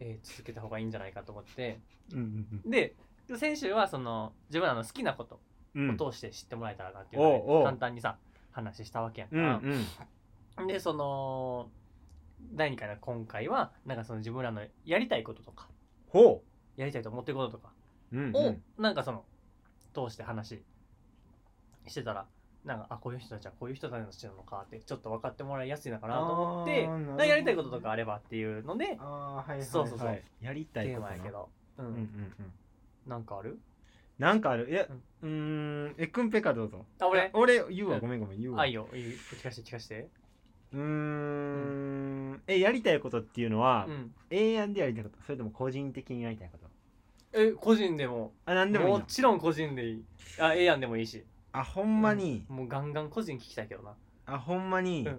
[0.00, 1.80] えー続けた方がいいんじゃないかと思って。
[2.12, 2.18] うん
[2.64, 2.96] うんで
[3.36, 5.36] 先週はその自分らの好きなこと。
[5.36, 7.64] うんうんを通して知ってもらえたらなっていうので、おうおう。
[7.64, 8.16] 簡単にさ
[8.52, 9.76] 話したわけやんか、うん
[10.58, 10.66] うん。
[10.66, 11.68] でその
[12.54, 15.68] 第2回の今回はなんかその自分らのやりたいこととか
[16.08, 16.42] ほ
[16.76, 17.72] やりたいと思ってることとか
[18.12, 18.32] ううん。
[18.34, 19.24] を、うんなんかその
[19.92, 20.62] 通して話
[21.86, 22.26] してたら
[22.64, 29.66] なんかあこういう人たちはこういう人たちなのかってちょっと分かってもらいやすいのかなと思ってなやりたいこととかあればっていうのでああはいはいはい。
[29.66, 30.22] そうそうそう。
[30.40, 31.10] やりたいテーことな。
[31.12, 31.86] マやけど、うん。
[31.86, 32.52] うんうんうん。
[33.06, 33.58] なんかある？
[34.20, 34.68] なんかある。
[34.70, 35.02] いやうん。
[35.22, 36.84] うーんえくんぺかどうぞ。
[37.00, 37.20] あ俺？
[37.20, 37.92] いや俺言ううん。
[37.94, 38.62] わごめんごめん言うわ。
[38.62, 38.86] あいいよ。
[38.92, 39.00] いい
[39.32, 40.08] 聞かして聞かして。
[40.74, 42.42] うーん。
[42.46, 44.14] えやりたいことっていうのはうん。
[44.30, 45.16] 永遠でやりたいこと。
[45.24, 46.68] それとも個人的にやりたいこと？
[47.32, 48.32] え個人でも。
[48.44, 50.04] あなんでもいいものちろん個人でいい。
[50.38, 51.24] あええやんでもいいし。
[51.52, 52.44] あほんまに。
[52.50, 53.94] もうガンガン個人聞きたいけどな。
[54.26, 55.06] あほんまに。
[55.06, 55.12] うん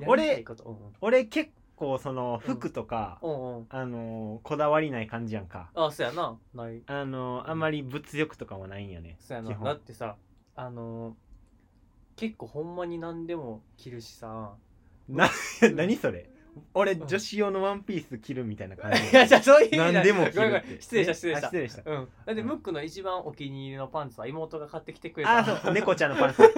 [0.00, 0.06] うん。
[0.06, 0.64] 俺やりたいこと。
[0.64, 0.92] うんうん。
[1.00, 1.50] 俺結
[1.82, 3.66] 構構その服とか、うんうん。
[3.68, 5.70] あのこだわりない感じやんか。
[5.74, 6.38] あそうやな。
[6.54, 6.82] ない。
[6.86, 9.16] あのあんまり物欲とかもないんよね。
[9.20, 9.50] そうやな。
[9.64, 10.16] だってさ
[10.54, 11.14] あのー
[12.14, 14.52] 結構ほんまに何でも着るしさ。
[15.08, 15.28] な
[15.62, 15.74] うん。
[15.76, 16.28] 何それ？
[16.74, 17.06] 俺うん。
[17.06, 19.02] 女子用のワンピース着るみたいな感じ。
[19.10, 21.46] いやじゃあそういう意味何でも着る失礼した失礼した。
[21.48, 21.90] あ失礼した。
[21.90, 22.08] うん。
[22.26, 22.46] だってうん。
[22.46, 25.38] ムックの一番お気に入りのパンツは妹が買ってきてくれた。
[25.38, 25.72] あそう。
[25.72, 26.42] 猫ちゃんのパンツ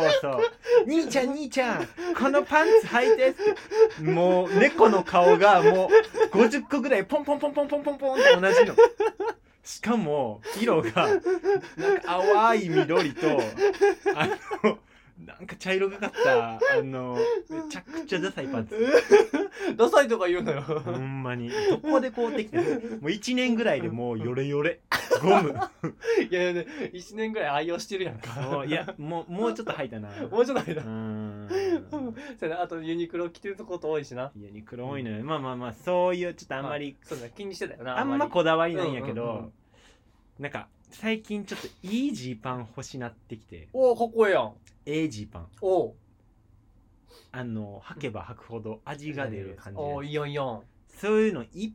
[0.00, 0.40] そうそう。
[0.86, 5.88] 兄ちゃん兄ちゃんこのパンツ履いてってもう猫の顔がも
[6.32, 8.74] う50個ぐらいポンポンポンポンポンポンポンって同じの。
[9.62, 11.22] しかも色がなんか
[12.06, 13.26] 淡い緑と
[14.14, 14.26] あ
[14.62, 14.78] の
[15.24, 17.16] なんか茶色がかったあの
[17.48, 18.76] めちゃくちゃダサいパンツ。
[19.76, 20.60] ダサいとか言うのよ。
[20.60, 21.50] ほんまに。
[21.50, 22.66] どこで買うてきてもう
[23.06, 24.80] 1年ぐらいでもうヨレヨレ
[25.24, 25.50] ゴム。
[26.30, 28.64] いやいや1年ぐらい愛用してるやんか。
[28.66, 30.08] いやもうもうちょっと履いたな。
[30.28, 31.48] もうちょっと間うーん。
[31.90, 32.62] そうやな。
[32.62, 34.30] あとユニクロ着てるとこと多いしな。
[34.36, 39.52] ユニクロ多いのよ、まあまあまあそういうちょっとあんまり、そうだ気にしてたよなあんまこだわりないんやけど、うんうんうん。
[40.38, 43.68] なんか最近ちょっといいジーパン欲しなってきて。
[43.72, 44.52] おおかっこええやん。
[44.86, 45.48] ええジーパン。
[45.60, 45.94] おう。
[47.36, 51.72] あの履けば履くほど味が出る感じおおいいよいいよそういうの1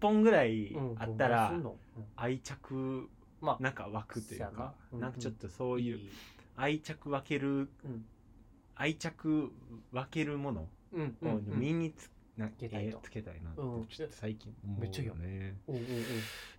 [0.00, 1.52] 本ぐらいうんあったら
[2.16, 3.08] 愛着
[3.40, 5.08] まあなんか湧くというかうんな。
[5.08, 6.00] んかちょっとそういう
[6.56, 8.04] 愛着分けるうん。
[8.74, 9.52] 愛着
[9.92, 13.08] 分けるものをうん身につなつけたいなって
[13.62, 13.86] うん。
[13.86, 15.56] ちょっと最近思うめっちゃいいよね。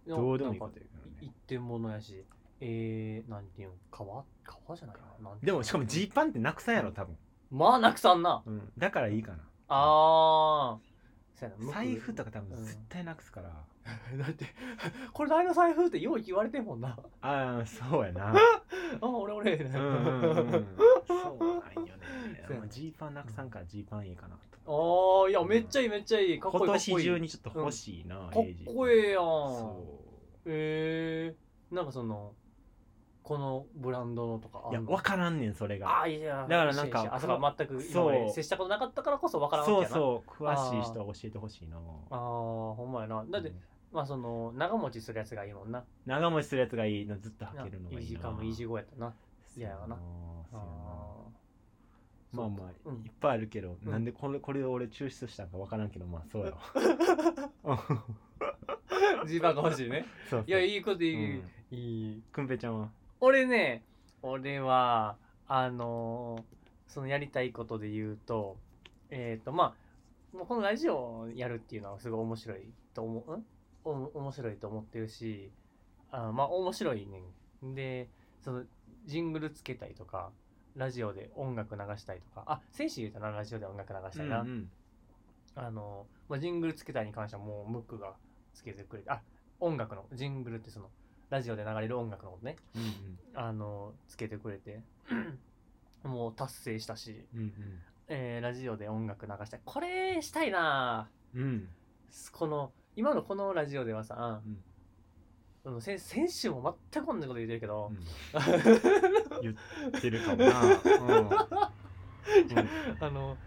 [0.08, 2.24] どうでもいいこと言うからね一点物やし。
[2.60, 3.74] えー、なんていうの？
[3.92, 5.30] 革革じゃないな。
[5.30, 7.16] なでもしかもジーパンってなくさんやろ多分、
[7.52, 8.42] まあなくさんな。
[8.48, 9.38] うん、だからいいかな。
[9.68, 10.87] あー
[11.40, 12.66] そうやな財布とか多分うん。
[12.66, 13.50] 絶対なくすから、
[14.18, 14.46] だって
[15.14, 16.98] これ誰の財布ってよう言われてんもんな。
[17.22, 18.34] ああそうやな。
[19.00, 19.54] あ俺俺。
[19.56, 21.96] うんうんうん そうなんよ
[22.62, 22.68] ね。
[22.70, 25.24] ジーパンなくさんからジーパンいいかなと。
[25.24, 26.40] ああいやめっちゃいいめっちゃいい。
[26.40, 27.06] かっこいい今年かっこいい。
[27.06, 28.66] 中にちょっと欲しいな、かっエイジ。
[28.66, 29.22] こええやん。
[29.22, 30.08] そ
[30.46, 32.34] えー、なんかその
[33.28, 34.64] このブランドのとか。
[34.70, 36.04] ういや分からんねんそれが。
[36.04, 41.80] あーいやだからなんかあそうか全く今まで接したことなかったからこそわからんそうそう詳しい人は教えてほしいなあ
[42.16, 43.26] あほんまやな。
[43.30, 43.56] だって、うん。
[43.92, 45.84] まあその長持ちするやつがいいもんな。
[46.06, 48.02] 長持ちするやつがいいのずっと履けるのがいいな。
[48.02, 49.14] イージーカムイージーゴーやったな
[49.58, 49.98] 嫌やわな。
[52.32, 52.96] まあまあ、うん。
[53.06, 53.92] いっぱいあるけど、うん。
[53.92, 56.54] なんでこれこれを俺抽出したんか分からんけどまあそうや
[59.26, 60.06] ジーパンが欲しいね。
[60.30, 61.44] そういやいいこといい、うん。
[61.72, 62.24] いい。
[62.32, 62.90] くんぺちゃんは？
[63.20, 63.84] 俺ね
[64.22, 68.56] 俺はあのーそのやりたいことで言うと
[69.10, 69.76] えっ、とま
[70.34, 72.60] あもうこのラジオをやるっていうのはすごい面白い
[72.94, 73.46] と思う、ん？
[73.84, 75.52] お面白いと思ってるし
[76.12, 77.22] あまあ面白いね
[77.66, 77.76] ん。
[77.76, 78.10] で
[78.42, 78.64] その
[79.06, 80.32] ジングルつけたりとか
[80.76, 82.44] ラジオで音楽流したりとか。
[82.46, 84.70] あ先週言ったなラジオで音楽流したりな、うんうん。
[85.56, 88.14] あの、まあ、ジングルつけたりに関してはもうムックが
[88.54, 89.22] つけてくれてあ
[89.60, 90.90] 音楽のジングルってその
[91.30, 93.20] ラジオで流れる音楽のことねうん。
[93.36, 94.82] あのつけてくれて
[96.04, 97.54] もう達成したし、うん
[98.08, 99.62] えーラジオで音楽流したい。
[99.66, 101.70] これしたいなうんうん。
[102.32, 104.64] この今のこのラジオではさ、うん。
[105.66, 107.92] あの先先週も全くこんなこと言ってるけど、
[109.42, 111.30] 言ってるかもな、うん。
[113.04, 113.38] あの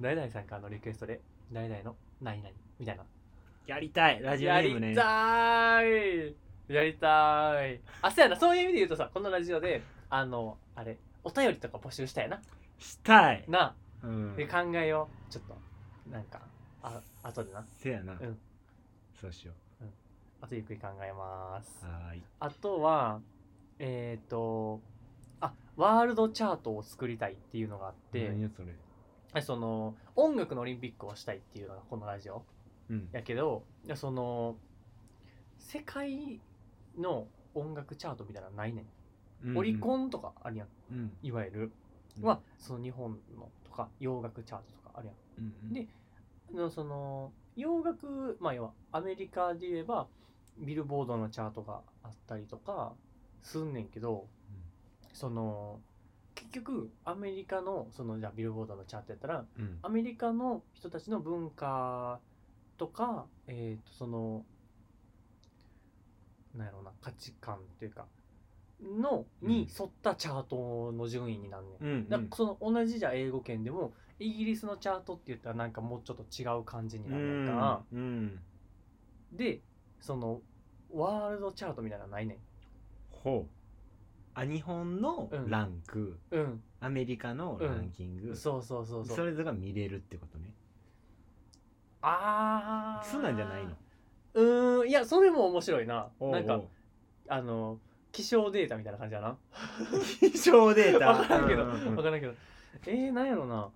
[0.00, 1.20] 誰々さんからのリクエストで
[1.52, 3.04] 誰々の何々みたいな。
[3.66, 4.22] やりたい。
[4.22, 4.94] ラジオネやりームね。
[4.94, 6.34] たい
[6.74, 7.80] やりたい。
[8.02, 8.36] あそうやな。
[8.36, 12.40] そういう意味で言うとさこのラジオであのあれお便りとか募集したいな。
[12.78, 13.74] したい、な。
[14.02, 14.36] うん。
[14.36, 15.32] で、考えよう。
[15.32, 15.56] ちょっと
[16.10, 16.40] なんか
[16.82, 17.64] あ後でな。
[17.76, 18.38] せやな、うん。
[19.20, 19.52] そうしよ
[20.42, 21.84] あとゆっくり考えます。
[21.84, 22.22] うはーい。
[22.38, 23.20] あとは
[23.78, 24.80] えっ、と
[25.40, 29.42] あワールドチャートを作りたいっていうのがあって何やそれ。
[29.42, 32.42] その音楽のオリンピックをしたいっていうのがこのラジオ
[32.88, 33.08] うん。
[33.12, 34.56] やけどいやその
[35.58, 36.40] 世界
[36.98, 38.84] の音楽チャートみたいなのないね
[39.44, 40.68] ん、オリコンとかあるやん。
[40.92, 41.12] うん。
[41.22, 41.72] いわゆる。
[42.18, 42.24] うん。
[42.24, 45.16] はその日本のとか洋楽チャートとかあるやん。
[45.38, 45.72] うんうん。
[45.72, 45.86] で
[46.52, 50.08] のその洋楽まあ要はアメリカで言えば
[50.58, 52.92] ビルボードのチャートがあったりとか
[53.42, 54.26] すんねんけど、
[55.12, 55.80] その
[56.34, 59.78] 結局アメリカのそのじゃあビルボードのチャートやったらうん。
[59.82, 62.20] アメリカの人たちの文化
[62.76, 64.44] とか、えー、とその
[66.54, 68.06] なんやろうな価値観というか
[68.82, 71.82] のに沿ったチャートの順位になんねん。
[71.82, 72.08] うんうん。
[72.08, 78.38] だからその同じじゃ英語圏でもイギリスのチャートって言ったらなんかもうちょっと違う感じにうなるかんうん。
[79.32, 79.60] で
[80.00, 80.40] その
[80.92, 82.36] ワールドチャートみたいなのないねん。
[83.10, 83.46] ほ
[84.34, 85.50] あ日本のうん。
[85.50, 86.62] ランク、うん。
[86.80, 89.16] アメリカのランキング、そうそうそうそう。
[89.16, 90.54] それぞれが見れるってことね。
[92.02, 93.76] ああそうなんじゃないの？
[94.34, 96.08] うーんいやそれも面白いな。
[96.20, 96.34] おうおう。
[96.34, 96.60] なんか
[97.28, 97.78] あの
[98.12, 99.36] 気象データみたいな感じだな。
[100.20, 101.14] 気象データ。
[101.14, 101.94] 分からんけどうんうんうん。
[101.96, 102.34] 分からんけど。
[102.86, 103.70] えー、なんやろな。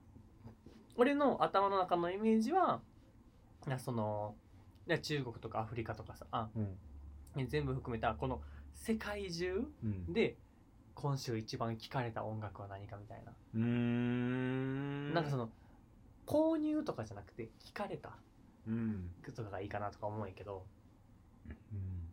[0.97, 2.81] 俺の頭の中のイメージは
[3.67, 4.37] いやその
[4.87, 6.49] いや中国とかアフリカとかさあ
[7.37, 7.49] うん。
[7.49, 8.41] 全部含めたこの
[8.73, 10.13] 世界中うん。
[10.13, 10.37] で
[10.95, 15.13] 今週一番聴かれた音楽は何かみたいな、うーん。
[15.13, 15.51] なんかその
[16.25, 18.17] 購入とかじゃなくて聴かれた
[18.67, 19.11] うん。
[19.35, 20.29] とかがいいかなとか思うん。
[20.29, 20.65] やけど
[21.73, 22.09] うん。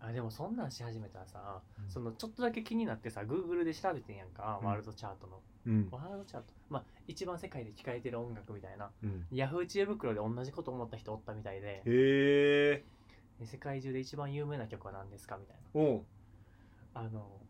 [0.00, 0.56] あでもそん。
[0.56, 0.70] なん。
[0.70, 1.90] し始めたらさ、うん。
[1.90, 4.16] そのちょっとだけ気になってさ Google で調べてん。
[4.16, 4.28] やん。
[4.28, 4.68] か、うん。
[4.68, 5.88] ワールドチャートのうん。
[5.90, 9.26] ワールドチャートまあ一番世界で聴かれてる音楽みたいなうん。
[9.30, 12.84] ヤフー知恵袋で同じこと思った人おったみたいでへえ
[13.44, 16.00] 世界中で一番有名な曲は何ですかみたいな
[16.94, 17.40] あの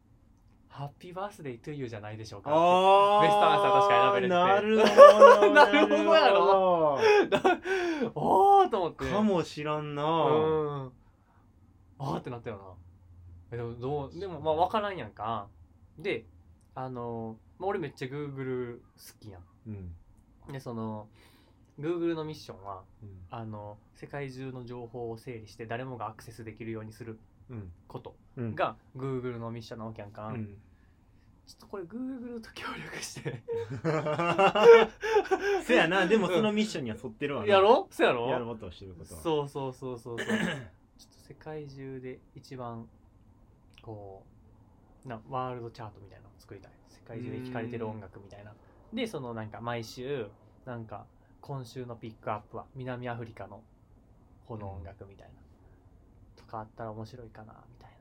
[0.68, 6.14] ハッピーバースデートゥーユーじゃないでしょうかあベストアンサー確かに選べなるるほどなるほど。
[6.14, 6.98] や ろ
[7.31, 9.11] なる おーと思って。
[9.11, 10.02] かもしらんな。
[10.04, 10.07] う
[10.87, 10.92] ん。
[11.98, 12.62] あーってなったよな。
[13.52, 15.48] えでもどうでもまあ分からんやんか。
[15.98, 16.26] で
[16.74, 18.83] あの、まあ、俺めっちゃ Google 好
[19.18, 19.94] きやうん。
[20.50, 21.09] んでその
[21.81, 23.26] Google のミッションはうん。
[23.31, 27.12] あの世界中の情報を整理して誰もがアクセスできるようにする。
[27.12, 27.18] うん
[27.87, 28.55] ことうん。
[28.55, 30.59] が Google のミッションなわけやんか、うん。
[31.47, 33.43] ちょっとこれ Google と協力して。
[35.65, 36.07] せやな。
[36.07, 37.49] でもそのミッションには沿ってるわな。
[37.49, 37.89] やろ？
[37.91, 38.29] そうやろ？
[38.29, 39.21] やろうとしてることは。
[39.21, 40.27] そうそうそうそうそう。
[40.27, 42.89] ちょっと世界中で一番
[43.83, 44.25] こ
[45.05, 46.73] うなワールドチャートみたいなのを作りたい。
[46.89, 48.53] 世界中で聴かれてる音楽みたいな。
[48.93, 50.29] でそのなんか毎週
[50.67, 51.07] なんか
[51.41, 53.63] 今週のピックアップは南アフリカの
[54.47, 55.48] この音楽みたいな、と
[56.49, 57.97] かあったら面白いかなみたいな。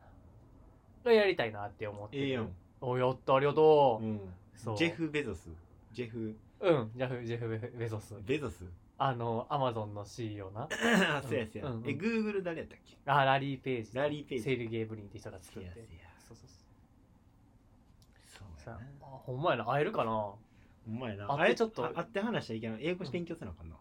[1.05, 2.23] がやりたいなって思ってる。
[2.23, 2.51] ええやん。
[2.81, 4.19] おやったありがとう、うん。
[4.55, 4.77] そう。
[4.77, 5.49] ジェフ・ベゾス。
[5.93, 8.15] ジェフ・うんジェフジェフベベゾス。
[8.25, 8.65] ベゾス。
[8.99, 10.63] あのアマゾンの CEO な。
[10.63, 10.69] あ
[11.21, 11.69] そうやそうや。
[11.69, 11.89] うんうん。
[11.89, 12.97] えグーグル誰やったっけ？
[13.05, 13.95] あラリー・ページ。
[13.95, 14.43] ラリーページ。
[14.43, 15.71] セルゲー・ブリンって人が作って。
[15.73, 16.01] せやせや。
[16.19, 18.45] そうそうそう。
[18.57, 18.85] そうやな。
[19.01, 19.65] あほんまやな。
[19.65, 20.11] 会えるかな？
[20.11, 20.39] お
[20.87, 21.25] 前な。
[21.29, 21.85] あってあれちょっと。
[21.85, 22.85] あ会って話しちゃいけない。
[22.85, 23.75] 英語勉強せなあかんな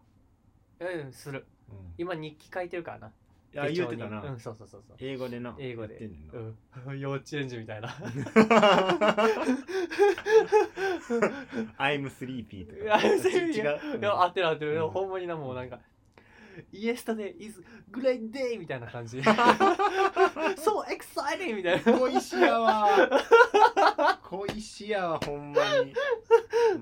[0.79, 1.45] うんする。
[1.69, 1.93] うん。
[1.97, 3.13] 今日記書いてるからな
[3.53, 4.21] 言うてたな。
[4.21, 4.97] うんそうそうそうそう。
[4.99, 5.55] 英語でな。
[5.59, 5.97] 英語で。
[5.97, 6.99] うん。
[6.99, 7.89] 幼稚園児みたいな。
[11.77, 12.97] I'm sleepy とか。
[12.97, 13.99] I'm sleepy 違う。
[13.99, 14.89] いや合ってる合ってる、うん。
[14.89, 15.79] ほんまになもうなんか
[16.73, 19.19] Yesterday is great day みたいな感じ。
[20.57, 21.99] So exciting みたいな。
[21.99, 22.87] 小石やわ。
[24.23, 25.93] 小石やわほんまに、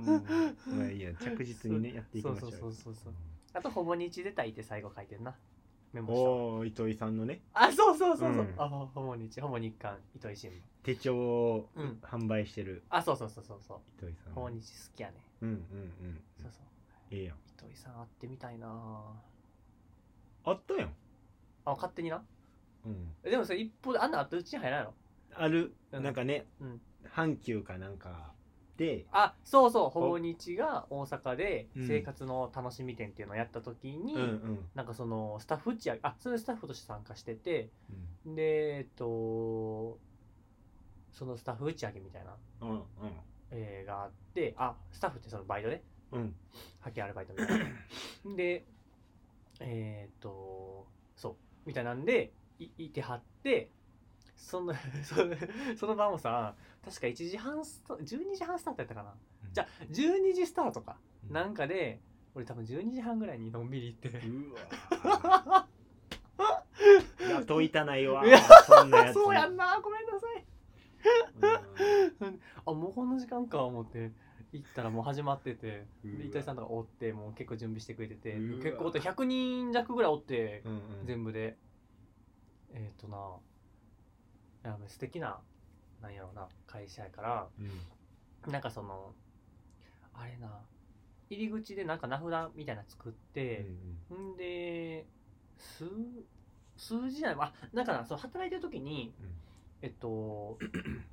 [0.08, 3.14] うん、まあいいや着実にねやっていきましょうそうそうそうそう。
[3.54, 5.36] あとほぼ日で炊いて最後書いてんな
[5.96, 6.68] メモした。
[6.68, 7.40] 糸井さんのね。
[7.54, 8.54] あそうそうそうそう、うん。
[8.58, 10.54] あほぼ日ほぼ日刊糸井新聞。
[10.84, 12.00] 手帳をうん。
[12.02, 12.84] 販売してる。
[12.90, 13.78] あそうそうそうそうそう。
[13.98, 14.34] 糸井さん。
[14.34, 15.16] ほぼ日好きやね。
[15.42, 16.66] うんうんうんそうそう。
[17.12, 17.38] ええやん。
[17.58, 18.68] 糸井さん会ってみたいな。
[20.44, 20.94] あったやん。
[21.66, 22.22] あ勝手にな。
[22.86, 23.14] うん。
[23.24, 24.94] でもそれ一方であんなあとうちに入らないの
[25.36, 25.74] ある。
[25.94, 26.04] うん。
[26.04, 26.82] なんかねうん。
[27.16, 28.34] 阪急かなんか
[28.78, 31.88] であそうそうほぼ日が大阪でうん。
[31.88, 34.70] 生活の楽しみ店っていうのをやった時に、うんうん。
[34.76, 37.70] なんかそのスタッフ打ち上げあそれでスタッフとして参加してて
[38.26, 38.36] うん。
[38.36, 39.98] でえっと
[41.12, 42.84] そのスタッフ打ち上げみたいな、うん
[43.52, 45.82] えーがあってあスタッフってそのバイトね。
[46.12, 46.36] うんうん。
[46.80, 47.66] 派遣アルバイトみたいな。
[48.36, 48.66] で
[49.62, 50.86] えっと
[51.16, 51.36] そう
[51.66, 53.70] みたいなんでいいてはって
[54.38, 55.36] そのその
[55.78, 59.10] その場もさ確か1時半スタ12時半スタートやったかな、
[59.46, 59.54] うん。
[59.54, 61.34] じゃあ12時スタートか、うん。
[61.34, 62.00] なんかで
[62.36, 64.28] 俺多分12時半ぐらいにのんびり行って。
[64.28, 65.68] うわ
[67.40, 69.14] 雇いたないわいやそんなやつ。
[69.14, 69.80] そうやんな。
[69.82, 70.46] ごめんなさい。
[72.22, 72.42] うん。
[72.66, 74.12] あもうこんな時間か思って
[74.52, 75.88] 行ったらもう始まってて。
[76.04, 76.18] うわ。
[76.18, 78.36] で伊藤さんとかおってもう結構準備してくれてて。
[78.36, 78.64] うわ。
[78.64, 80.82] 結構おって100人弱ぐらいおってうんうん。
[81.06, 81.58] 全部で。
[82.74, 83.55] えっ、ー、とない
[84.68, 85.40] や素敵な
[86.02, 87.48] なんやろうな会社やから。
[87.60, 88.52] うん。
[88.52, 89.14] なんかその
[90.14, 90.62] あれな
[91.30, 93.66] 入り口でなんか名札みたいなの作って、
[94.14, 95.06] んで
[95.58, 95.86] 数
[96.78, 99.14] 数字じゃないあなんかなその働いてる時に
[99.82, 100.60] えっと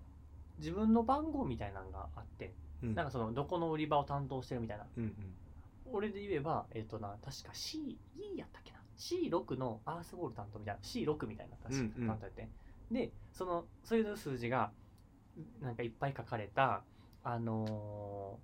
[0.59, 2.95] 自分の番号みたいなのがあってうん。
[2.95, 4.87] なんかそのどこの売り場を担当してるみたいな。
[4.97, 5.15] うんうん。
[5.93, 10.81] 俺で言えばえっとな確か C E やったっけな？C6 のアースボール担当みたいな。
[10.81, 12.07] C6 みたいな確かうんうん。
[12.09, 12.49] 担当やって、
[12.92, 14.70] でそのそういう数字が
[15.61, 16.83] なんかいっぱい書かれた
[17.24, 18.38] あの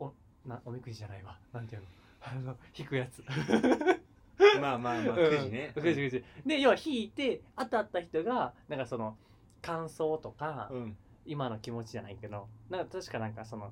[0.00, 0.12] ーお
[0.48, 1.36] なおみくじじゃないわ。
[1.52, 1.86] なんていうの？
[2.20, 3.24] あの引くやつ。
[4.60, 5.30] まあまあまあうん。
[5.30, 5.72] くじね。
[5.74, 6.24] くじくじ。
[6.46, 9.16] で要は引いて当たった人がなんかその
[9.62, 10.96] 感想とか、うん。
[11.26, 13.70] 今の気持ちじゃないけどなんか確かなんかその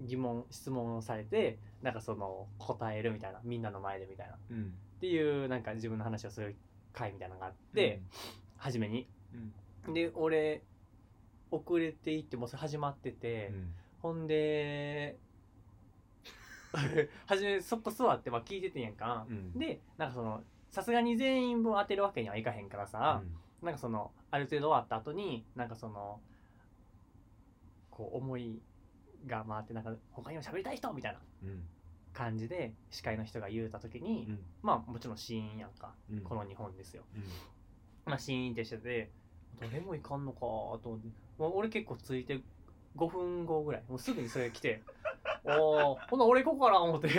[0.00, 4.34] 疑問質問をされてなんかその答えるみたいなみんなの前でみたいな。
[4.34, 4.74] っうん。
[5.00, 6.56] ていうなんか自分の話をする
[6.94, 8.00] 会みたいなのがあって、
[8.56, 9.06] 初めに。
[9.86, 9.94] うん。
[9.94, 10.62] で俺
[11.50, 13.74] 遅れていってもうそれ始まってて、うん。
[14.00, 15.18] ほんで
[17.26, 19.58] 初めそこ座ってまあ聞いててんやんか、うん。
[19.58, 23.22] でなんかそのさすがに全員分当てるわけにはいかへんからさ、
[23.62, 26.20] なんかそのある程度終わった後になんかその
[27.90, 28.60] こう思い
[29.26, 31.20] が回ってなんか他にも喋りたい人みたいな。
[31.44, 31.68] うん
[32.14, 34.38] 感じで司会の人が言うた時に、うん。
[34.62, 36.20] まあもちろんシーンやんか、うん。
[36.20, 37.02] この日本ですよ。
[37.14, 37.22] うん。
[38.06, 39.10] まあシーンってしてて
[39.60, 41.08] どれもいかんのかと思って。
[41.38, 42.40] もう俺結構ついて
[42.96, 43.82] 5分後ぐらい。
[43.88, 44.80] もうすぐにそれ来て
[45.44, 47.08] 「おおほな俺行こうかな」思って「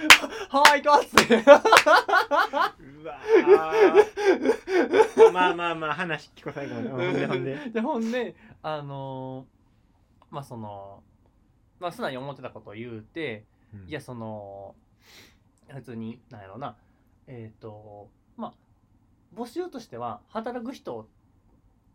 [0.50, 1.34] はーい行きます」って。
[1.36, 5.32] うわー。
[5.32, 7.70] まあまあまあ話聞こう最後までほんでほんで。
[7.70, 9.56] でほんであのー
[10.34, 11.02] まあその
[11.78, 13.44] まあ素直に思ってたことを言うて
[13.86, 14.74] いやその
[15.68, 16.76] 普通になんやろうな。
[17.26, 18.54] えっ、とまあ
[19.34, 21.08] 募集としては働く人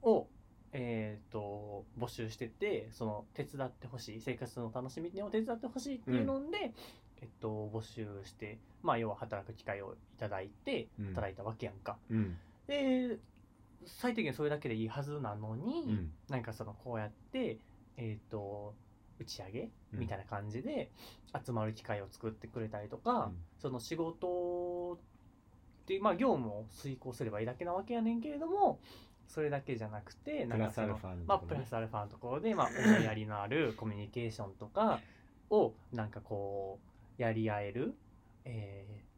[0.01, 0.27] を
[0.73, 6.73] えっ、と募集しててその手伝ってほしい生活の楽しみを手伝ってほしいっていうので、
[7.21, 11.05] えっと募集してまあ要は働く機会をいただいてうん。
[11.07, 11.97] 働いたわけやんか。
[12.09, 12.37] うん。
[12.67, 13.17] で
[13.85, 16.11] 最低限それだけでいいはずなのに、うん。
[16.29, 17.57] なんかそのこうやって
[17.97, 18.73] えっ、と
[19.19, 20.91] 打ち上げうんみたいな感じで
[21.45, 23.37] 集まる機会を作ってくれたりとか、うん。
[23.59, 24.97] その仕事
[25.83, 28.79] っていうまあ業務を遂行すればいいだけなわけやねんけれども
[29.27, 34.99] それだけじゃなくてなんかそのファのまあ、プラスアルファのところで、まあ、思いやりのある コミュニケーションとか
[35.49, 36.79] をなんかこ
[37.17, 37.95] うやり合える、
[38.45, 39.11] えー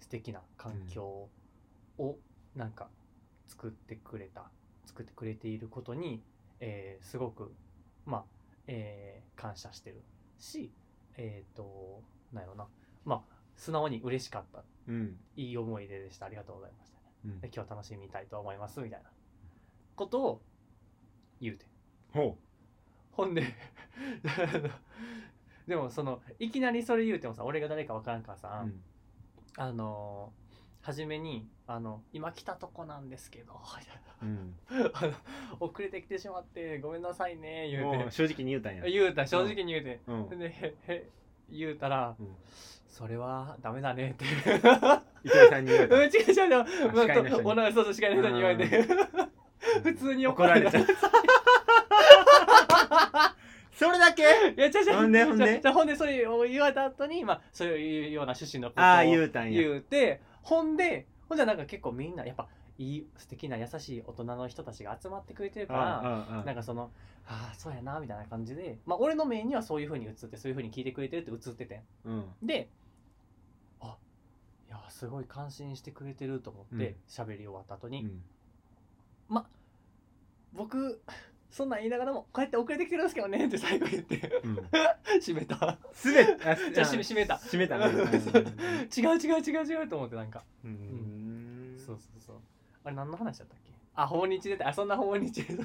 [0.00, 1.28] 素敵な環境
[1.98, 2.16] を
[2.56, 2.88] なんか
[3.46, 4.50] 作ってくれた
[4.86, 6.20] 作ってくれていることに、
[6.58, 7.52] えーすごく
[8.06, 8.24] まあ、
[8.66, 10.02] えー感謝してる
[10.40, 10.72] し
[11.16, 12.66] えっ、となんやろな。
[13.04, 14.64] まあ素直に嬉しかった。
[14.88, 15.16] うん。
[15.36, 16.26] いい思い出でした。
[16.26, 17.02] ありがとうございましたね。
[17.26, 17.40] うん。
[17.40, 18.80] で今日楽しみたいと思います。
[18.80, 19.10] みたいな。
[19.96, 20.42] ことを
[21.40, 21.66] 言うて。
[22.12, 22.38] ほ
[23.12, 23.42] ほんで
[25.68, 28.82] でもそのいきなりそれ言うてもさ俺が誰か分からんからうさ、うん。
[29.56, 30.32] あの
[30.82, 33.60] 初めにあの「今来たとこなんですけど」
[34.22, 34.54] うん。
[34.94, 35.12] あの
[35.60, 38.10] 遅れてきてしまってごめんなさいね」言うて。
[38.10, 38.84] 正直に言うたんや。
[38.84, 40.38] 言うた正直に言うて、うん。
[40.38, 40.72] で
[41.50, 42.36] 言うたら、うん。
[42.88, 44.24] それはダメだねって
[45.24, 46.92] 糸井さんに言ううん違う違う違う。
[46.92, 47.50] まあ司会の人に。
[47.50, 48.84] おなそうそう司会の人に言われて。
[49.82, 50.86] 普通に怒られちゃう
[53.72, 54.22] それだけ？
[54.22, 54.26] い
[54.60, 54.94] や、違う違う。
[54.94, 55.60] ほんでほんで？
[55.70, 59.04] ほんで、それを言われた後に、まあ、そういうような趣旨のことを
[59.50, 62.48] 言うて、ほんで、ほんじゃなんか結構みんな、やっぱ、
[62.78, 66.00] いい、素敵な優しい大人の人たちが集まってくれてるから、
[66.40, 66.90] あなんかその、
[67.26, 71.82] ああ、そうやな、みたいな感じで、まあ、俺の目にはそういう風に映って、そういう風に聞いてくれてるって映ってて。
[72.04, 72.24] うん。
[72.42, 72.68] で、
[73.80, 73.96] あ、
[74.68, 78.22] いや、すごい感心してくれてると思って、喋、り終わった後に、うん。
[80.52, 81.00] 僕、
[81.50, 84.54] そんなん言いながらも、こうやって遅れてきてるんですけどね、って最後言って、うん。
[85.20, 85.78] 閉めた。
[85.92, 87.36] すべてあ じゃあ閉め閉めた。
[87.38, 87.86] 閉めたね。
[88.96, 90.70] 違う違う違う違うと思ってなんか、うん。
[90.70, 91.78] うん。
[91.78, 92.36] そうそうそう。
[92.84, 93.72] あれ何の話だったっけ？
[93.96, 95.42] あ訪日であそんな訪日。
[95.42, 95.64] で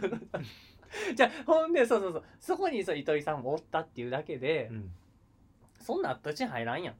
[1.15, 2.23] じゃあほんでそうそうそう。
[2.39, 4.91] そこにそう糸井さんもおったっていうだけで、うん。
[5.79, 6.95] そんなあったうちに入らんやん、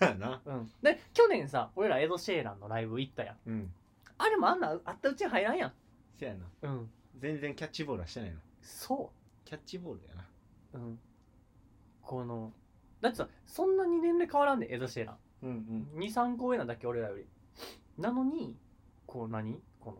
[0.00, 0.42] そうやな。
[0.44, 3.36] うん、で去年さ俺らエド・シェーランのライブ行ったやん。
[3.46, 3.72] うん。
[4.18, 5.72] あれもあんなあったうちに入らんやん。
[6.18, 6.44] せやな。
[6.62, 8.36] うん全然キャッチボールはしてないの。
[8.62, 9.12] そ
[9.44, 10.28] キャッチボールやな。
[10.74, 10.98] ううん。
[12.02, 12.52] この
[13.00, 15.16] だってさそんなに年齢変わらんでエド・シェーラン。
[15.42, 17.26] うん23個上なんだっけ俺らより。
[17.98, 18.56] なのに
[19.06, 19.60] こう何？
[19.80, 19.98] この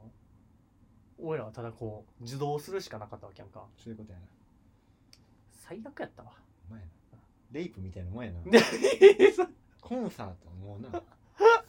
[1.19, 3.65] 俺らはただこう受動するしかなかったわけやんか。
[3.77, 4.27] そういうことやな。
[5.51, 6.33] 最悪やったわ。
[6.69, 6.87] お前な。
[7.53, 8.39] レイプみたいなもんやな。
[9.81, 11.03] コンサートはもうな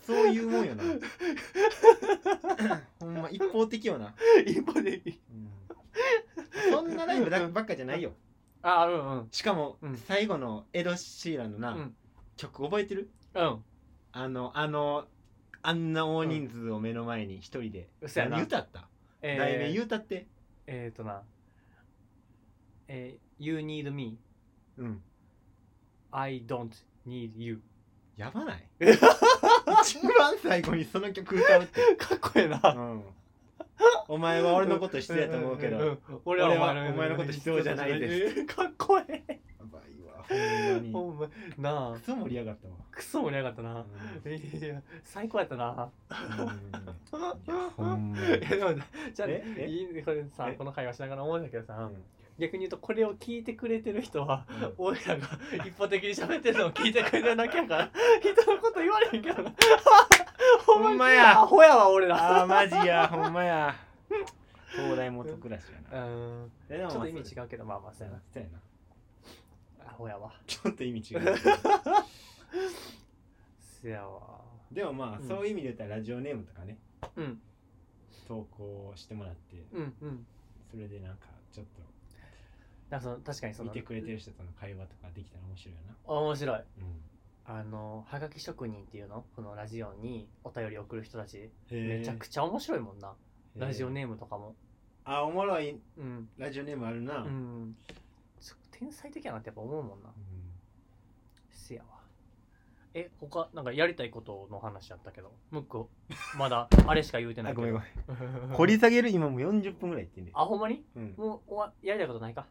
[0.05, 0.83] そういうもんよな。
[2.99, 4.13] ほんま一方的よな、
[4.45, 8.13] 一歩でいいうん、そんなライブだばっかじゃないよ。
[8.61, 9.27] あうんうん。
[9.31, 9.97] しかも、うん。
[9.97, 11.95] 最後のエド・シーランのな、うん。
[12.37, 13.09] 曲覚えてる？
[13.35, 13.63] うん。
[14.11, 15.07] あのあの
[15.61, 18.37] あんな大人数を目の前に一人で、うそやな。
[18.37, 18.87] 何歌った、
[19.21, 20.27] えー、題名言うたって。
[20.67, 21.23] えー、とな。
[22.87, 24.17] えー、You need me
[24.77, 25.01] うん。
[26.11, 26.69] I don't
[27.07, 27.61] need you
[28.17, 28.69] やばない？
[29.83, 32.59] 一番最後にその曲歌うって、かっこええな。
[32.63, 33.03] うん、
[34.07, 35.99] お前は俺のこと必要やと思うけど、んんん。
[36.25, 38.45] 俺はお前の俺はお前のこと必要じゃないです。
[38.45, 40.23] かっこええやばいわ。
[40.27, 40.37] ほん
[40.73, 40.91] まに。
[40.91, 41.93] ほんまなあ。
[41.93, 42.73] クソ盛り上がったわ。
[42.91, 43.85] クソ盛り上がったな、
[44.25, 44.31] うん。
[44.31, 45.89] いや最高やったな。
[46.09, 46.47] うん。
[46.47, 46.49] い
[47.47, 48.27] やほんまに。
[48.39, 48.83] いやでも
[49.13, 49.43] じゃあえ？
[49.57, 49.67] え？
[49.67, 50.53] いいこれさえ？
[50.53, 52.03] この会話しながら思うんだけどさ、うん
[52.39, 54.73] 逆に言うとこれを聞いてくれてる人は、うん。
[54.77, 55.27] 俺らが
[55.65, 59.53] 一方的に喋ってるのを聞いてくれてるだけやから 人のこと言われへんけどな。
[60.65, 61.39] ほんまや。
[61.41, 62.41] アホやわ俺ら。
[62.41, 63.07] あーマジや。
[63.07, 63.75] ほんまや。
[64.71, 66.05] 東大元暮らしやな。
[66.05, 66.51] うん。
[66.69, 68.55] えでもちょっと意味う違うけどまあまあそうやそうやな。
[69.85, 70.33] なアホやわ。
[70.47, 71.21] ちょっと意味違う。
[73.61, 74.41] せやわ。
[74.71, 75.27] でもまあ、うん。
[75.27, 76.79] そういう意味で言ったらラジオネームとかね。
[77.15, 77.39] うん。
[78.27, 79.57] 投稿してもらって。
[79.73, 80.25] うんうん。
[80.71, 81.65] それでなんかちょっ
[82.93, 86.13] だからその確かにそのと見てくれてる人との会話とかできたら面白いよな。
[86.13, 86.57] 面白い。
[86.57, 86.63] うん。
[87.45, 89.25] あのはがき職人っていうの？
[89.35, 91.49] このラジオにお便り送る人たち。
[91.71, 93.15] めちゃくちゃ面白いもんな。
[93.55, 93.61] へー。
[93.65, 94.55] ラジオネームとかも。
[95.05, 95.79] あおもろい。
[95.97, 96.29] うん。
[96.37, 97.63] ラジオネームあるな、ううん。
[97.69, 97.75] ん
[98.39, 100.09] ちょ天才的やなってやっぱ思うもんな。
[101.49, 101.87] せやわ。
[102.93, 105.31] え他なんかやりたいことの話やったけど？
[105.49, 105.87] ムック
[106.37, 108.51] まだ あれしか言うてないけごめんごめん。
[108.53, 110.85] ん掘り下げる今もう40分ぐらいいってんねあほんまに？
[110.95, 111.13] うん。
[111.17, 112.45] もうおわやりたいことないか？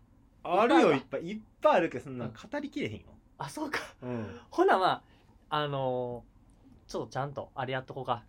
[0.44, 0.92] あるよ。
[0.92, 3.06] いっぱいいっぱいあるけどそんな語りきれへんよ。
[3.38, 3.80] あそうか。
[4.02, 4.40] うん。
[4.50, 5.02] ほなま
[5.50, 8.24] ああのーちょっとちゃんとあれやっとこうか、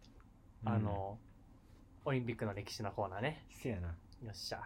[0.65, 3.45] あのーオリンピックの歴史のコーナーね。
[3.49, 3.87] せやな。
[3.87, 3.93] よ
[4.31, 4.61] っしゃ。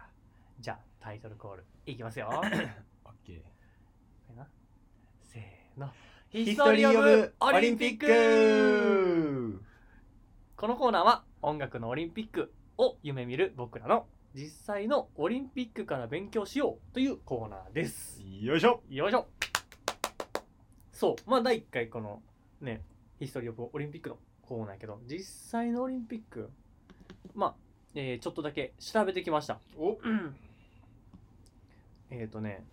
[0.60, 2.28] じゃあタイトルコールいきますよ。
[2.34, 2.50] オッ
[3.24, 3.42] ケー。
[3.42, 3.44] こ
[4.30, 4.48] れな。
[5.22, 5.90] せーの。
[6.30, 8.06] ヒストリー・オブ・オリンピック。
[8.06, 9.62] ク。
[10.56, 18.22] このコーナーは音楽のオリンピックを夢見る僕らの実際のオリンピックから勉強しようというコーナーです。
[18.40, 18.82] よいしょ。
[18.88, 19.26] よいしょ。
[20.92, 21.30] そう。
[21.30, 22.22] まあ第1回この
[22.60, 22.82] ね
[23.18, 25.20] ヒストリー・オブ・オリンピックのコーナーやけど実
[25.50, 26.50] 際のオリンピック
[27.34, 27.54] まあ、
[27.94, 29.58] えーちょっとだけ調べてきました。
[29.78, 29.98] お。
[32.10, 32.64] えっとね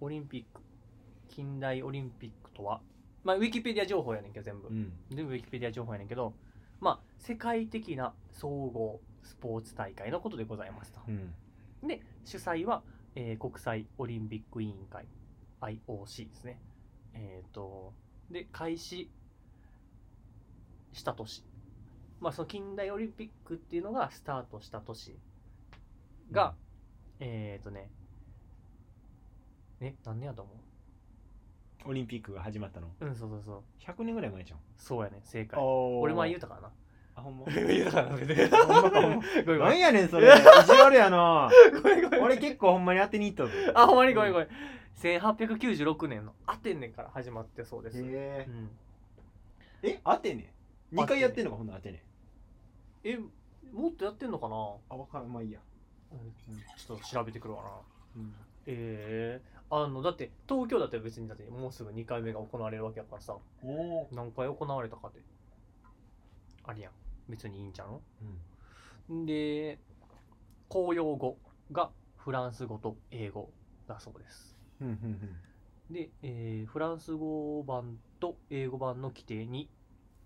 [0.00, 0.60] オリンピック
[1.28, 2.80] 近代オリンピックとは
[3.24, 4.92] まあウィキペディア情報やねんけど全部、うん。
[5.10, 6.34] 全部ウィキペディア情報やねんけど
[6.80, 11.00] まあ世界的な総合スポーツ大会のことでございますと。
[11.08, 11.34] うん。
[11.86, 12.82] で主催は、
[13.14, 15.06] えー国際オリンピック委員会
[15.60, 16.60] IOC ですね。
[17.14, 17.92] えっ、と
[18.30, 19.10] で開始
[20.92, 21.44] した年。
[22.20, 25.18] まあその近代オリンピックっていうのがスタートした年
[26.30, 26.54] が、
[27.20, 27.90] えっ、とね
[29.80, 30.52] え何年やと思
[31.84, 32.88] オリンピックが始まったの？
[33.00, 33.62] ううんそうそうそう。
[33.80, 34.60] 100年ぐらい前じゃん。
[34.76, 35.58] そうやね正解。
[35.60, 36.70] お俺前言うたからな
[37.14, 37.44] あほんま？
[37.46, 39.22] 言うたからな別にほんまかほんま。
[39.22, 39.58] ごめんごめん。
[39.60, 40.28] 何やねんそれ。
[40.28, 40.30] 意
[40.64, 41.50] 地悪やな。
[41.82, 42.22] ごめんごめん。
[42.22, 44.48] 俺結構ほんまに当てに行ったぞあほんまにごめんごめん。
[44.96, 48.48] 1896年のアテネから始まってそうです、うへん、え
[49.82, 50.52] えアテネ
[50.92, 52.02] ？2回やってんのかほんならアテネ。
[53.04, 53.18] え
[53.72, 54.54] もっとやってんのかな、
[54.90, 55.32] あ分からん。
[55.32, 55.60] まあいいや。
[56.12, 56.18] うん
[56.76, 57.70] ちょっと調べてくるわな、
[58.66, 63.36] ええあのだって東京だって別にだってもうすぐ2回目が行われるわけやからさ。
[63.64, 65.20] お何回行われたかって。
[66.64, 66.92] ありやん
[67.32, 67.88] 別にいいんちゃう？
[67.88, 68.02] の
[69.10, 69.26] うん。
[69.26, 69.78] で
[70.68, 71.38] 公用語
[71.72, 73.50] がフランス語と英語
[73.88, 74.56] だそうです。
[74.80, 75.36] うんうん
[75.90, 79.68] で、えーフランス語版と英語版の規定に、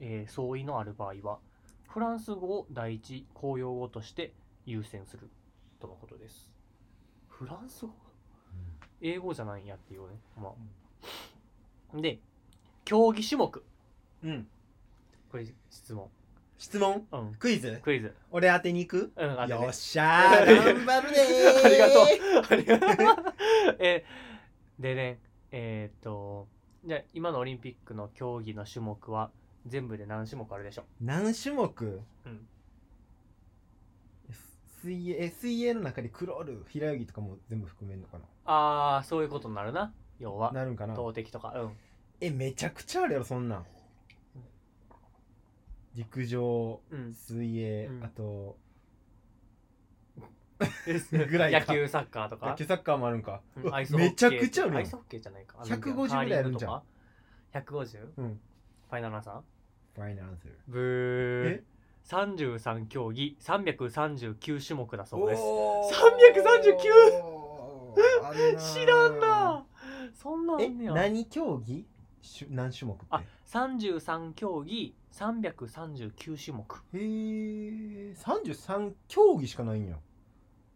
[0.01, 1.39] えー相違のある場合は
[1.89, 4.33] フランス語を第一公用語として
[4.65, 5.31] 優先する
[5.81, 6.51] とのことです。
[7.29, 7.93] フランス語？
[9.01, 10.19] 英語じゃないんやっていうね。
[10.41, 10.53] ま
[11.95, 12.01] あ。
[12.01, 12.19] で
[12.85, 13.65] 競技種目。
[14.23, 14.49] うんうん。
[15.31, 16.09] これ質問
[16.59, 17.07] 質問？
[17.13, 17.35] うん。
[17.35, 17.81] クイズ？
[17.83, 18.15] クイズ。
[18.31, 19.13] 俺当てに行く？
[19.17, 20.65] うんよっしゃー。
[20.65, 22.05] 頑張るねーありがとう。
[22.51, 22.91] ありがとう
[23.79, 25.19] えーでね
[25.53, 26.49] えーっと
[26.85, 29.31] じゃあ今のオリンピックの競技の種目は
[29.67, 32.03] 全部で何種目あるでしょ何種目？
[32.25, 32.47] うん。
[34.83, 35.17] 水泳？
[35.25, 39.93] え水泳の中でクロール平泳ぎとかも全部含めるのかああそういうことになるな。
[40.21, 40.53] 要は。
[40.53, 40.95] ななるんかな？
[40.95, 41.53] 投擲とか。
[41.57, 41.71] うん。
[42.21, 43.67] えめちゃくちゃあるやろそんなん
[45.97, 47.15] 陸上うん。
[47.15, 48.05] 水泳、うん。
[48.05, 48.57] あと
[51.11, 51.61] ぐ ぐらいか。
[51.61, 52.47] 野球サッカーとか？
[52.51, 53.75] 野球サッカーもあるんか、うん。
[53.75, 54.79] アイスホッケーめちゃくちゃあるやん。
[54.79, 55.59] アイスホッケーじゃないか。
[55.59, 56.73] 150ぐらいあるんじゃん。
[56.75, 56.83] ん
[57.53, 58.09] 150?
[58.19, 58.41] うん。
[58.89, 59.41] ファイナルアンサー？
[59.95, 60.51] ファイナルアンサー。
[60.69, 61.49] ブー。
[61.51, 61.65] え
[62.05, 65.43] ？33競技339種目だそうです。
[65.43, 65.95] おー。
[68.23, 69.67] あるな 知らんな
[70.15, 70.93] そんなんあえんねや。
[70.93, 71.87] 何競技？
[72.23, 73.05] しゅ何種目って？
[73.11, 76.77] あ33競技339種目。
[76.95, 76.99] へ
[78.11, 79.97] え33競技しかないんや。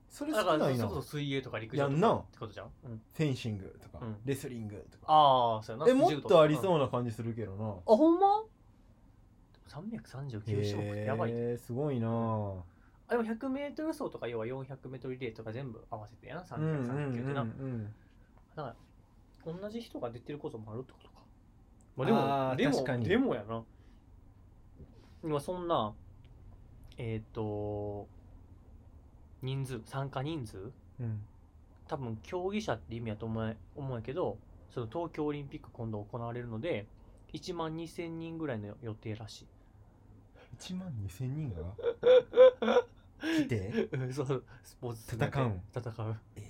[0.09, 0.79] それだから少ないな。
[0.79, 2.09] それこそ水泳とか陸上とやんな。
[2.09, 4.17] かってことじゃん、うん、フェンシングとか、うん。
[4.25, 5.05] レスリングとか。
[5.09, 5.91] ああそうやな。
[5.91, 8.45] えもっとありうそうな感じするけどな、あほんま
[9.69, 11.39] ？339種目ってやばいね。
[11.39, 12.09] へえすごいな。
[12.09, 16.45] あでも 100m 走とか要は 400m リレーとか全部合わせてやな。
[16.57, 17.85] うんうんうん339ってな、うん。
[18.55, 18.75] だか
[19.45, 21.09] ら同じ人が出てることもあるってこと？
[21.09, 21.10] か、
[22.05, 23.09] まあ、でもでも確かに。
[23.09, 23.63] でもやな。
[25.23, 25.93] 今そんな
[26.97, 28.09] えっ、と
[29.43, 30.73] 人数参加人数？
[31.01, 31.21] うん。
[31.89, 34.39] 多分競技者って意味やと思う思うんやけど
[34.73, 36.87] その東京オリンピック今度行われるので
[37.33, 39.47] 1万2000人ぐらいの予定らしい。
[40.59, 41.63] 1万2000人が？
[43.21, 43.89] 来て？
[43.93, 45.47] うんそうスポーツ戦う。
[45.49, 46.17] ん戦う。
[46.35, 46.41] ぐ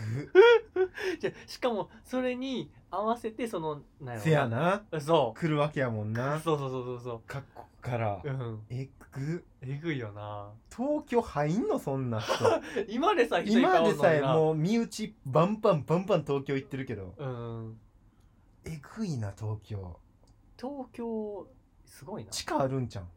[1.20, 4.82] じゃしかもそれに合わせてそのなんせやな。
[5.00, 6.38] そ来るわけやもんうな。
[6.40, 8.20] そうそうそうそうそ各国から。
[8.24, 8.62] ううん。
[8.70, 9.44] えぐ。
[9.60, 10.50] えぐいよな。
[10.74, 11.78] 東京入んの？
[11.78, 12.34] そんな人。
[12.88, 14.02] 今でさえ人いっぱいおんのにな。
[14.02, 17.14] 今でさえもう身内バンバンバンバン東京行ってるけど。
[17.16, 17.78] うん
[18.64, 19.98] えぐいな東京。
[20.58, 21.48] 東京
[21.84, 22.30] すごいな。
[22.30, 23.08] 地下あるんじゃん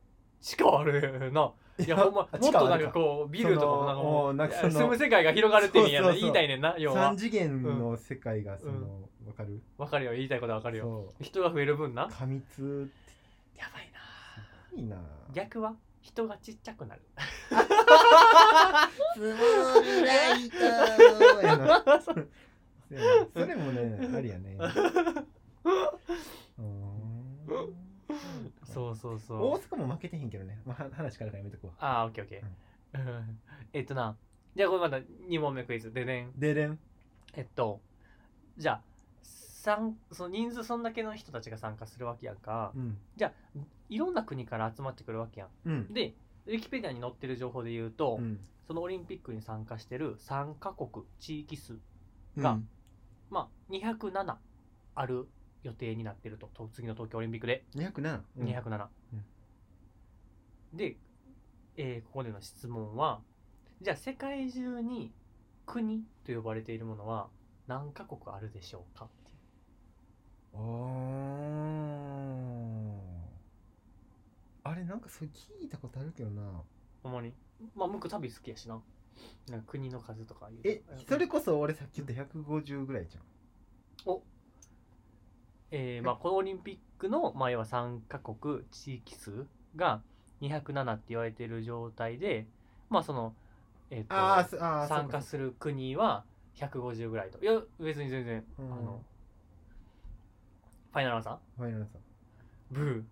[0.41, 6.13] 地下あるないやほんまもっとなんかこうビルとかもなんか住む世界が広がるって意味やな。
[6.13, 7.09] 言いたいねんな要は。
[7.09, 10.13] 三次元の世界がそのわかるわかるよ。
[10.13, 11.13] 言いたいことはわかるよ。
[11.19, 12.07] 人が増える分な。
[12.07, 12.89] 過密
[13.57, 13.99] やばいな
[14.67, 14.97] っていいな。
[15.33, 17.01] 逆は人がちっちゃくなる。
[23.33, 24.57] それもねありやね。
[26.57, 27.84] うーん
[28.63, 29.37] そうそうそう。
[29.37, 31.73] 大阪も負けてへんけどね、まあ、は話からやめとくわ。
[31.79, 33.39] ああオッケーオッケー、うん。
[33.73, 34.15] えっとな
[34.55, 35.91] じゃあこれまた2問目クイズ。
[35.91, 36.79] でねででん。
[37.33, 37.81] えっと
[38.57, 38.81] じゃあ
[39.21, 42.71] 参その人数そんだけの人たちが参加するわけやんか。
[42.75, 42.97] うん。
[43.15, 45.49] じゃあいろんな国から集まってくるわけやん。
[45.65, 45.93] うん。
[45.93, 48.39] でウィキペディアに載ってる情報で言うと、うん。
[48.67, 51.79] そのオリンピックに参加してる3カ国地域数
[52.37, 52.69] がうん。
[53.29, 54.35] まあ207
[54.95, 55.27] ある
[55.65, 56.47] 予定になってると。
[56.53, 57.65] と次の東京オリンピックで。
[57.75, 58.47] 207、うん。
[58.47, 58.87] 207、
[60.73, 60.97] で、
[61.77, 63.21] えーここでの質問は
[63.81, 65.11] じゃあ世界中に
[65.65, 67.29] 国と呼ばれているものは
[67.67, 69.09] 何カ国あるでしょうか？
[70.53, 70.61] あー。
[74.63, 76.41] あれなんかそれ聞いたことあるけどな。
[77.03, 77.33] ほんまに？
[77.75, 78.81] まあムック旅好きやしな。
[79.49, 83.23] なんか国の数とかえそれこそ俺さっき言った150ぐらいじゃん。
[84.05, 84.21] お
[85.71, 89.45] えーまあ、このオリンピックの、まあ、要は3カ国地域数
[89.75, 90.01] が
[90.41, 92.47] 207って言われている状態で、
[92.89, 93.33] まあその
[93.89, 96.23] えーとあーそあー参加する国は
[96.55, 97.39] 150ぐらいと。
[97.43, 98.65] いや別に全然、うん。
[98.73, 99.01] あの
[100.91, 101.37] ファイナルアンサー？
[101.57, 102.01] ファイナルさん
[102.71, 103.03] ブー。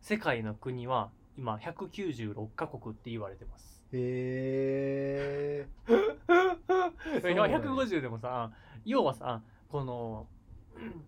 [0.00, 3.86] 世界の国は今196カ国って言われてます。
[3.92, 8.50] へえ いや150でもさ
[8.84, 10.26] 要はさこの
[10.76, 11.04] うん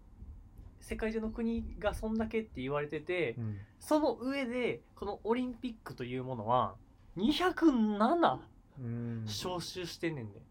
[0.87, 3.57] 世界中の国がそんだけって言われてて、うん。
[3.81, 6.75] その上でこのオリンピックというものは
[7.17, 8.39] 207
[8.79, 9.25] うん。
[9.27, 10.43] 招集してんねんで、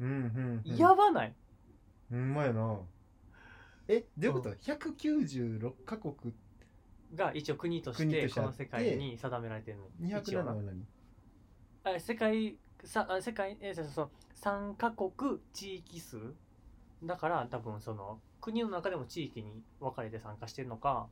[0.00, 0.76] うんうんうん。
[0.76, 1.34] やばない？
[2.10, 2.78] ほんまやな。
[3.88, 6.14] えどういうこと？196カ国
[7.14, 9.84] が一応国としてこの世界に定められてるの
[10.20, 10.52] 一207応な。
[10.52, 10.86] は何？
[11.96, 14.10] あ世界さあ世界えそうそうそう。
[14.42, 16.18] 3カ国地域数？
[17.02, 21.06] だから多分その国の中でも地域に分かれて参加してるのか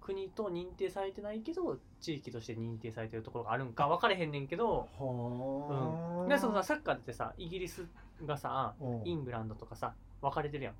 [0.00, 6.28] 国と認定されてないけど地域として認定されてるところがあるんか分かれへんねんけどはあ。
[6.28, 7.86] でそのさサッカーってさイギリス
[8.24, 9.08] がさうん。
[9.08, 10.74] イングランドとかさ分かれてるやん。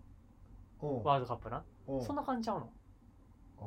[0.82, 1.03] うん。
[1.05, 1.62] ワールドカップな。
[1.88, 2.03] うん。
[2.03, 2.70] そんな感じちゃうの？
[3.61, 3.64] あ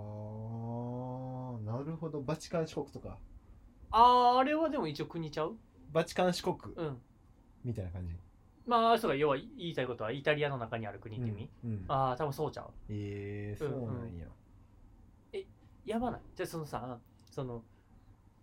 [1.62, 2.22] ーなるほど。
[2.22, 3.18] バチカン四国とか。
[3.92, 5.56] あーあれはでも一応国ちゃう？
[5.92, 6.98] バチカン四国うん。
[7.64, 8.14] みたいな感じ
[8.68, 11.86] まあそうか要は言いたいことはイタリアの中にある国って意味、うんうん。
[11.88, 12.70] ああ多分そうちゃう。
[12.90, 14.28] えー、そうなんや。
[15.84, 16.22] やばない？
[16.36, 17.00] じゃあそのさ
[17.32, 17.64] その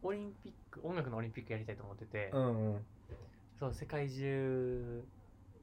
[0.03, 2.85] オリンピック音楽のオリンピックやりたいと思ってて、うんうん。
[3.61, 5.05] そう世界中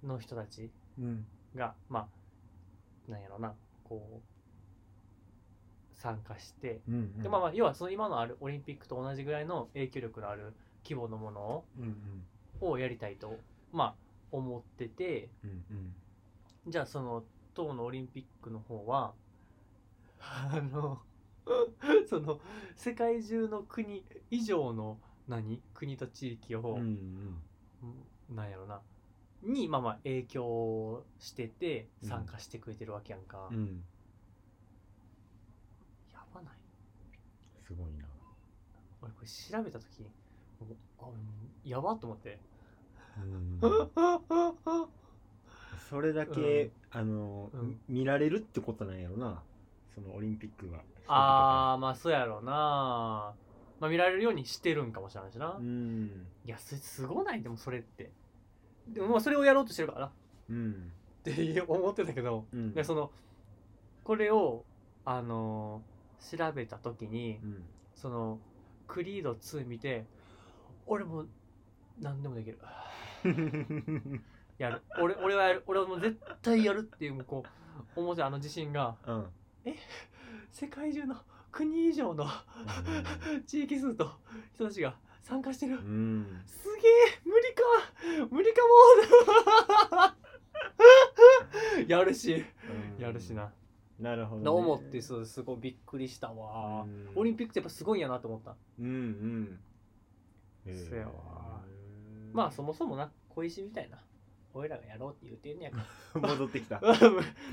[0.03, 1.25] の人たちうん。
[1.53, 2.07] がま
[3.07, 3.53] あなんやろな
[3.83, 7.23] こう参加して、うんうん。
[7.23, 10.53] でまあまあ要はその今のあるオリンピックと同じぐらいの影響力のある
[10.83, 11.85] 規模のものをうん
[12.61, 12.69] うん。
[12.69, 13.37] をやりたいと。
[13.73, 15.95] まあ思っててうんうん。
[16.67, 17.23] じゃあその
[17.53, 19.13] 当のオリンピックの方は
[20.19, 21.01] あの
[22.09, 22.39] その
[22.75, 27.41] 世界中の国以上の何国と地域を、うん
[28.29, 28.35] うん。
[28.35, 28.81] なんやろな
[29.43, 32.09] にまあまあ影響しててうん。
[32.09, 33.83] 参加してくれてるわけやんか、うん。
[36.13, 36.53] やばない。
[37.63, 38.05] すごいな。
[39.01, 40.09] 俺これ調べた時
[40.97, 42.33] あうんやばっと思って。
[42.33, 42.54] うん
[45.89, 47.79] それだけ、あの、うん。
[47.87, 49.41] 見られるってことなんやろな。
[49.93, 50.79] そのオリンピックが。
[51.07, 53.33] ああまあそうやろうな。
[53.79, 56.27] まあ見られるようにしてるんかもしれないしな、うん。
[56.45, 58.11] いやすごないでもそれって。
[58.87, 59.99] でもまあそれをやろうとしてるから。
[60.01, 60.11] な
[60.49, 60.91] うん。
[61.21, 62.73] って思ってたけど、うん。
[62.73, 63.11] でその
[64.03, 64.65] これを
[65.05, 65.95] あのー
[66.37, 67.63] 調べた時にうん。
[67.93, 68.39] その
[68.87, 70.05] クリード2見て
[70.85, 71.29] 俺もう
[71.99, 72.57] 何でもできる
[74.57, 74.81] やる。
[75.01, 75.63] 俺俺はやる。
[75.67, 77.43] 俺はもう絶対やるっていうこ
[77.95, 79.25] う思ってあの自信がうん。
[80.51, 81.15] 世界中の
[81.51, 82.27] 国以上の
[83.47, 84.11] 地域数と
[84.53, 85.75] 人たちが参加してる。
[85.75, 86.41] うん。
[86.45, 86.91] すげえ！
[87.25, 87.63] 無理か！
[88.31, 88.61] 無理か
[91.77, 91.85] も！
[91.87, 92.45] やるし。
[92.99, 93.51] やるしな。
[93.99, 96.83] なるほど、ね、と思ってそうすごいびっくりしたわ。
[96.83, 97.09] うん。
[97.15, 98.55] オリンピックってやっぱすごいんやなと思った。
[98.79, 99.59] うん
[100.65, 100.75] うん。
[100.75, 101.61] そうやわ
[102.35, 103.97] まあそもそもな小石みたいな
[104.53, 105.85] 俺らがやろうって言うてんねやか。
[106.17, 106.79] 戻ってきた。
[106.79, 107.01] テら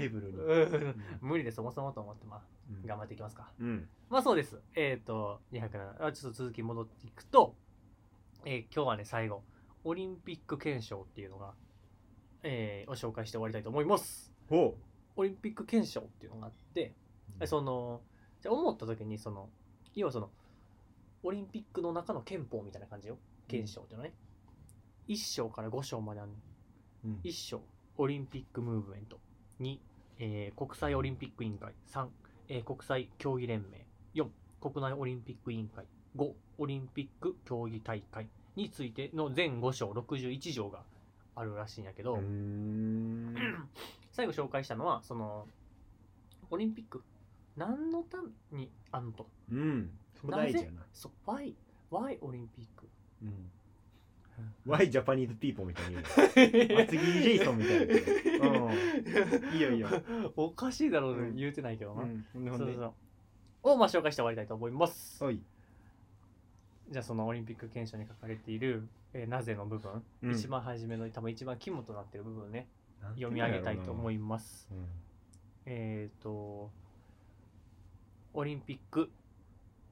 [0.04, 0.38] ーブルに。
[0.38, 1.02] うん。
[1.20, 2.42] 無理でそもそもと思ってまあ
[2.86, 3.52] 頑張っていきますか。
[3.58, 3.88] うん。
[4.08, 4.60] まあそうです。
[4.74, 7.56] えっ、と、207あ、ちょっと続き戻っていくと、
[8.44, 9.42] えー今日はね、最後、
[9.82, 11.54] オリンピック憲章っていうのが、
[12.44, 14.32] えーを紹介して終わりたいと思います。
[14.48, 14.76] ほ
[15.16, 16.94] オリンピック憲章っていうのがあって、
[17.40, 18.00] うその、
[18.40, 19.50] じゃあ思った時に、その、
[19.94, 20.30] 要はその、
[21.24, 23.18] オリンピックの中の憲法みたいな感じよ。
[23.48, 24.14] 憲章っていうのはね。
[25.08, 26.30] 1章から5章まである
[27.04, 27.20] うん。
[27.24, 27.60] 1章
[27.98, 29.18] オリンピックムーブメント。
[29.60, 29.78] 2、
[30.18, 31.72] えー国際オリンピック委員会。
[31.92, 32.06] 3、
[32.48, 33.84] えー国際競技連盟。
[34.14, 34.26] 4
[34.60, 35.84] 国内オリンピック委員会。
[36.16, 38.28] 5オリンピック競技大会。
[38.54, 40.82] についての全5章61条が
[41.34, 42.16] あるらしいんやけど、
[44.12, 45.46] 最後紹介したのはその
[46.50, 47.02] オリンピック。
[47.56, 48.18] 何のた
[48.50, 49.26] めにあんのと。
[49.50, 49.90] うん。
[50.72, 50.86] な。
[50.92, 51.54] そう why,
[51.90, 52.86] why オリンピック？
[53.22, 53.50] うん
[54.66, 56.80] Why Japanese people みたいに言うの？
[56.82, 59.54] 厚切りジェイソンみたいなうん。
[59.54, 59.88] いいよいいよ
[60.36, 61.36] おかしいだろうね、うん。
[61.36, 62.24] 言うてないけどな、うん。
[62.32, 62.50] ほんで。
[62.50, 62.92] ほんでそうそう。
[63.74, 65.24] をまあ紹介して終わりたいと思います。
[65.24, 65.40] おい。
[66.90, 70.32] じゃあそのオリンピック憲章に書かれている、えーなぜの部分、うん。
[70.32, 72.66] 一番初めの多分一番肝となっている部分ね。
[73.14, 74.68] 読み上げたいと思いいます。
[74.70, 74.86] うん。
[75.66, 76.70] えっ、と
[78.34, 79.10] オリンピック。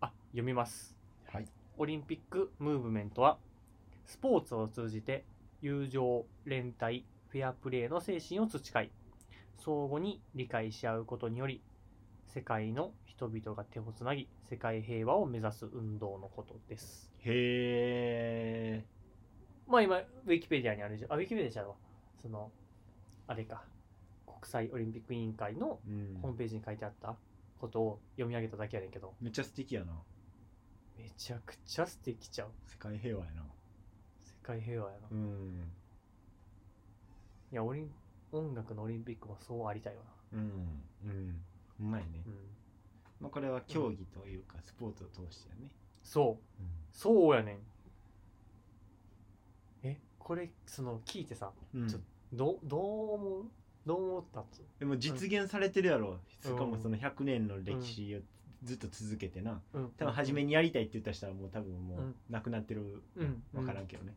[0.01, 0.97] あ読みます。
[1.33, 1.47] はい。
[1.79, 3.39] オリンピックムーブメントは
[4.11, 5.25] スポーツを通じて
[5.63, 8.91] 友情連帯フェアプレーの精神を培い
[9.65, 11.63] 相互に理解し合うことにより
[12.27, 17.13] 世界の人々が手をつなぎ世界平和を目指す運動のことです。
[17.21, 18.85] へえ
[19.69, 21.13] まあ今ウィキペディアにあるじゃん。
[21.13, 21.75] あウィキペディアじゃうわ。
[22.21, 22.51] その
[23.29, 23.63] あれか。
[24.27, 26.19] 国際オリンピック委員会のうん。
[26.21, 27.15] ホームページに書いてあった
[27.61, 29.15] ことを読み上げただけやねんけど。
[29.21, 29.93] めっちゃ素敵やな。
[30.99, 32.49] めちゃくちゃ素敵ちゃう。
[32.67, 33.43] 世界平和やな。
[33.43, 33.60] 世
[34.51, 35.73] 界平和やな、いうん。
[37.53, 37.91] やオリン
[38.33, 40.41] 音楽のオリンピックもそうありたいわうん。
[41.05, 41.41] うん。
[41.81, 42.23] うまいね。
[42.27, 42.35] な、うん、
[43.21, 45.71] まあこれは競技というかスポーツを通してやね。
[46.03, 46.63] そう。
[46.93, 47.59] そうやねん。
[49.85, 51.89] えこれその聞いてさうん。
[51.89, 51.99] ちょ
[52.33, 53.45] どどう思う？
[53.87, 56.11] どう思ったっつでも実現されてるやろ。
[56.11, 56.19] うん。
[56.51, 58.21] しかもその100年の歴史を
[58.63, 59.61] ずっと続けてな。
[59.73, 59.91] うん。
[59.97, 62.15] 多分初めにやりたいって言った人はもう多分もううん。
[62.29, 63.03] 亡くなってる。
[63.17, 63.43] うん。
[63.55, 64.15] 分からんけどね。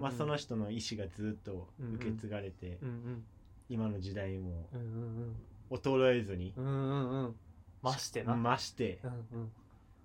[0.00, 2.88] まあその人の意思がずっと受け継がれてうん。
[2.88, 3.24] うん。
[3.68, 4.68] 今の時代も
[5.70, 6.64] 衰えずにうん。
[6.64, 6.72] うん。
[6.72, 7.24] うん。
[7.24, 7.36] うん
[7.82, 8.36] ましてな。
[8.36, 9.50] ましてうん。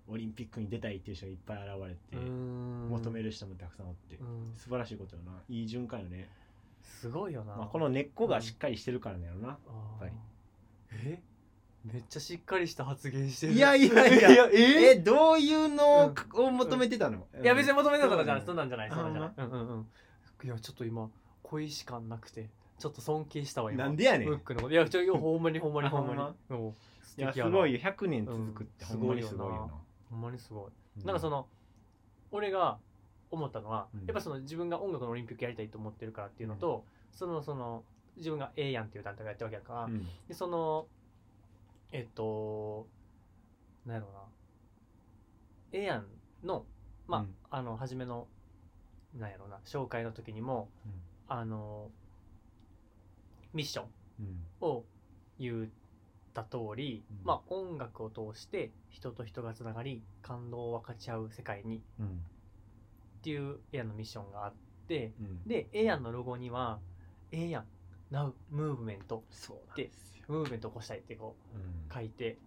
[0.09, 2.88] オリンピックに出たいっていう人がいっぱい現れてうん。
[2.89, 4.15] 求める人もたくさんおって。
[4.15, 4.53] うん。
[4.55, 5.34] 素晴らしいことよな。
[5.49, 6.30] いい循環よね。
[6.82, 7.55] すごいよな。
[7.55, 10.11] まあこの根っこがしっかりしてるからねやろなあーぱり。
[10.93, 11.21] え？
[11.93, 13.53] めっちゃしっかりした発言してる。
[13.53, 14.31] いやいやいや。
[14.31, 14.91] いやえ？
[14.91, 17.25] えどういうのを求めてたの？
[17.41, 18.41] いや別に求めたとかじゃない。
[18.41, 18.45] うん。
[18.45, 18.89] そんなんじゃない。
[18.89, 19.31] そんなんじゃない。
[19.38, 19.88] あうんうんうん。
[20.43, 21.09] いやちょっと今
[21.43, 23.85] 恋し感なくてちょっと尊敬したわ今。
[23.85, 24.29] なんでやねん。
[24.29, 24.73] ムックのこと。
[24.73, 26.19] いやちょいやほんまにほんまにほんまに。
[26.19, 26.73] あもう
[27.05, 27.51] 素いや敵やな。
[27.51, 27.73] すごい。
[27.73, 28.99] よ100年続くってうん。
[28.99, 29.71] ほんまにすごいよ
[30.09, 30.99] ほんまにすごい。
[30.99, 31.47] ななんかその
[32.31, 32.77] 俺が
[33.31, 34.05] 思ったのは、うん。
[34.05, 37.83] やっぱその自分が音楽のオリンピックやりたいと思ってるからっていうのと、そのその
[38.17, 40.85] 自分が A やんっていう団体がやってるわけやから、うんでその
[41.91, 42.88] えっと
[43.85, 44.19] なんやろうな。
[45.71, 46.05] A やん
[46.43, 46.65] の
[47.07, 47.35] まあ、うん。
[47.49, 48.27] あの初めの
[49.15, 50.69] なんやろうな紹介の時にも
[51.27, 51.89] あの
[53.53, 53.85] ミッション
[54.19, 54.67] うん。
[54.67, 54.83] を
[55.39, 55.67] 言っ
[56.33, 57.25] た通り、うん。
[57.25, 62.05] まあ音楽を通して人と人がつながり感動を分かち合う世界にうん。
[62.07, 62.09] っ
[63.23, 64.53] ていうエアのミッションがあっ
[64.88, 65.43] てうん。
[65.47, 66.79] でエアンのロゴには
[67.31, 67.76] 「エアン Now ムーブメントそうなん
[69.76, 71.62] でですよムーブメントを起こしたい」ってこうん。
[71.62, 72.38] う書いて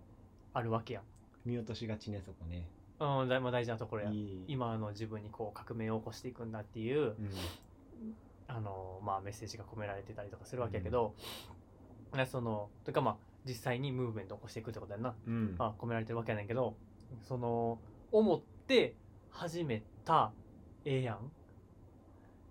[0.53, 1.01] あるわけや。
[1.01, 1.05] ん、
[1.45, 2.69] 見落としがちねそこね。
[3.01, 4.13] うん、だいまあ大事なところや。
[4.47, 7.17] 今の自分にこう革命を起こしていくんだっていう、うん。
[8.49, 11.15] あのまあ、メッセージが込められてたりとかするわけやけど、
[12.15, 15.55] ねそのというかまあ実際にムーブメントを起こしていくってことやんな、うん。
[15.57, 16.75] まあ、込められてるわけやねんけど
[17.23, 17.79] その
[18.13, 18.97] 思って
[19.31, 20.33] 始めた
[20.85, 21.31] ええやん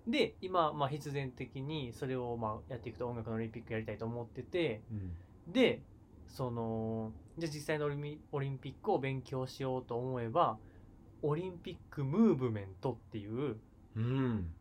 [0.08, 5.52] で今、まあ、必然的にそれをまあやっていくと音楽のオリンピックやりたいと思っててうん。
[5.52, 5.82] で
[6.28, 10.58] そのじゃあ実際のオリミオリンピックを勉強しようと思えば
[11.22, 13.58] オリンピックムーブメントっていう
[13.96, 14.54] うん。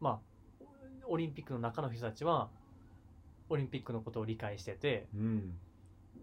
[0.00, 0.64] まあ
[1.06, 2.48] オリンピックの中の人たちは
[3.48, 5.54] オリンピックのことを理解しててうん。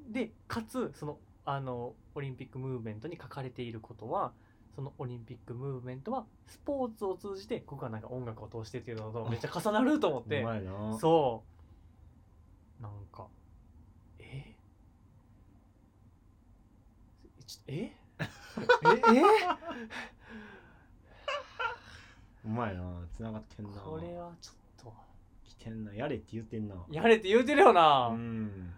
[0.10, 4.34] でかつそのあのオリンピックムーブメントに書かれていることは
[4.76, 10.98] そのオリンピックムーブメントはスポーツを通じてここはなんか音楽を通してっていうのとめっちゃ重なると思っうてまいな。
[10.98, 11.44] そ
[12.80, 12.84] う。
[12.84, 13.28] なんか
[14.20, 14.56] え？
[17.46, 17.74] ちえ？
[17.82, 17.92] え？
[18.22, 19.22] え？
[22.46, 22.82] うまいな。
[23.18, 23.72] 繋がってんな。
[23.82, 24.94] これはちょっと。
[25.44, 25.94] 来てんな。
[25.94, 26.76] やれって言ってんな。
[26.90, 28.74] やれって言うてるよな、うん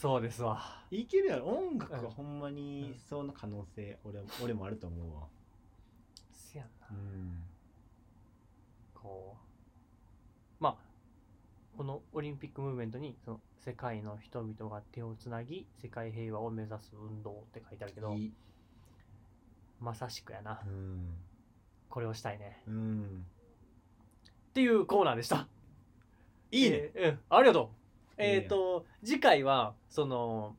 [0.00, 0.62] そうですわ。
[0.90, 1.44] いけるやろ。
[1.44, 2.04] 音楽うん。
[2.04, 5.26] はほんまにその可能性俺俺もあると思うわ。
[6.32, 6.88] せやんな。
[6.90, 7.42] うん。
[8.94, 9.36] こ
[10.58, 10.62] う。
[10.62, 10.76] まあ
[11.76, 18.32] このオリンピックムーブメントにその世界の人々が手をつなぎ世界平和を目指す運動って書いてあるけどいい。
[19.80, 20.62] まさしくやな。
[20.66, 21.14] うん。
[21.90, 22.62] これをしたいね。
[22.66, 23.26] うん。
[24.48, 25.46] っていうコーナーでした。
[26.50, 26.90] いいね。
[26.94, 27.18] えーうん。
[27.28, 27.79] ありがとう
[28.20, 30.56] えっ、と次回はその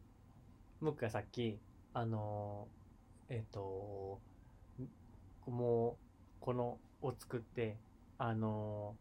[0.80, 1.60] ムックがさっき
[1.94, 2.68] あの
[3.30, 4.20] えっ、と
[5.48, 5.96] もう
[6.40, 7.78] このを作って
[8.18, 8.96] あの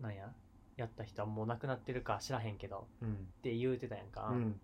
[0.00, 0.32] なんや
[0.76, 3.12] やった人はもう亡くなってるか知らへんけどうん。
[3.12, 4.60] って言うてたやんか、うん。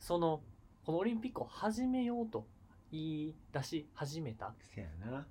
[0.00, 0.40] その
[0.84, 2.46] このオリンピックを始めようと
[2.90, 4.52] 言い出し始めた。
[4.74, 5.26] せやな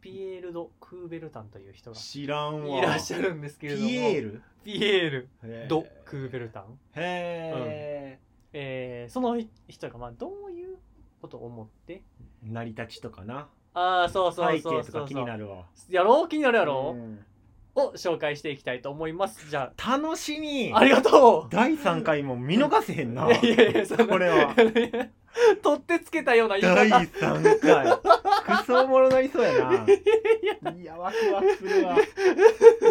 [0.00, 2.78] ピエール・ド・クーベルタンという人が知らんわ。
[2.78, 3.88] いらっしゃるんですけれども。
[3.88, 4.42] ピエール？
[4.64, 5.28] ピエール・
[5.68, 6.64] ド・クーベルタン。
[6.96, 8.18] へ
[8.52, 10.76] えーその人がまあどういう
[11.20, 12.02] ことを思って？
[12.44, 13.48] え成り立ちとかな。
[13.74, 14.82] ああそうそう背そうそう。
[14.84, 15.66] 景とか気になるわ。
[15.88, 16.28] やろう？
[16.28, 16.94] 気になるやろ？
[16.96, 17.24] う、ん。
[17.76, 19.48] を紹介していきたいと思います。
[19.48, 20.72] じゃ楽しみ。
[20.74, 21.48] あありがとう。
[21.50, 23.26] 第3回も見逃せへんな。
[23.26, 23.84] いやいやいれ
[24.28, 24.56] は。
[25.62, 27.86] 取ってつけたような言い第方3回
[28.58, 29.86] クソおもろなりそうやな。
[30.72, 31.96] いやワクワクするわ。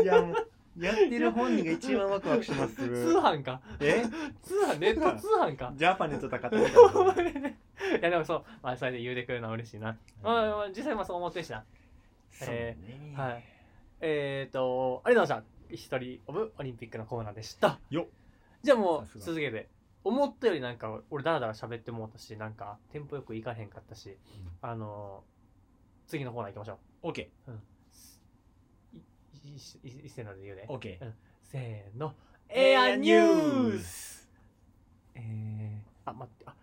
[0.04, 2.76] いやもうやってる本人が一番ワクワクします。
[2.76, 3.62] 通る販か？
[3.80, 4.04] え？
[4.42, 5.74] 通販ネット通販か？
[5.76, 7.54] ジャパネット高田みたいない
[8.02, 11.64] やでもそう、まあ、それで言うてくれるのは嬉しいな、まあ、実際まあそう思ってるしな。
[12.32, 12.78] そうね。
[13.16, 13.44] はい。
[14.02, 15.76] えっ、ー、とありがとうございました。
[15.76, 17.80] 一人オブオリンピックのコーナーでした。
[17.90, 18.06] よっ。
[18.64, 19.68] じゃあもう続けて。
[20.02, 24.16] 思ったよりなんか俺ダラダラ喋ってもうたしなんかテンポよくいかへんかったし。
[24.62, 25.39] あのー
[26.10, 27.52] 次のコーナー行きましょオッケう
[29.46, 30.66] いいいいいせーので言うね。
[30.68, 31.12] ーオッケー。
[31.44, 32.14] せーの。
[32.50, 34.28] エアニュース
[35.14, 36.56] えー、あ待ってあ。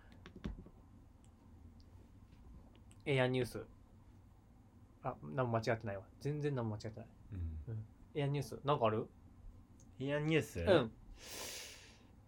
[3.06, 3.64] エアニュース
[5.04, 6.02] あ何も間違ってないわ。
[6.20, 7.08] 全然何も間違ってない。
[8.16, 9.06] エアニュースなんかある？
[10.00, 10.90] エアニュースうん。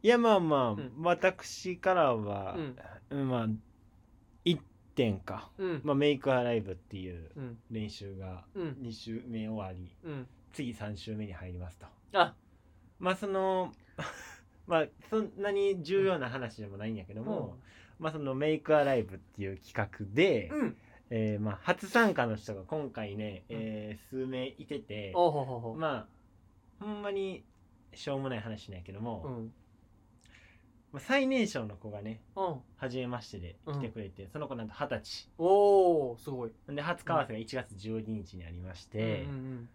[0.05, 0.93] いやまあまあ、ん。
[1.03, 2.57] 私からは、
[3.11, 3.29] うん。
[3.29, 3.57] まあ1
[4.99, 5.81] 点か、うん。
[5.85, 7.59] まあ、メイクアライブっていううん。
[7.71, 8.77] 練習がうん。
[8.83, 9.89] 2週目終わり。
[10.03, 10.27] うん。
[10.53, 11.87] 次3週目に入りますと。
[12.15, 12.35] あ。
[12.99, 13.73] まあその
[14.67, 17.57] まあそんなに重要な話でもないんやけども、
[18.01, 20.77] まあそのメイクアライブっていう企画で、うん。
[21.11, 26.09] えーまあ初参加の人が今回ね、えー数名いてておほほほま
[26.81, 27.45] あほんまに
[27.95, 29.53] しょうもない話なんやけども、うん
[30.93, 32.55] まあ最年少の子がねうん。
[32.77, 35.29] 初めましてで来てくれて、その子なんと二十歳。
[35.39, 36.53] おおすごい。
[36.69, 39.69] で初為替が1月12日にありまして、うん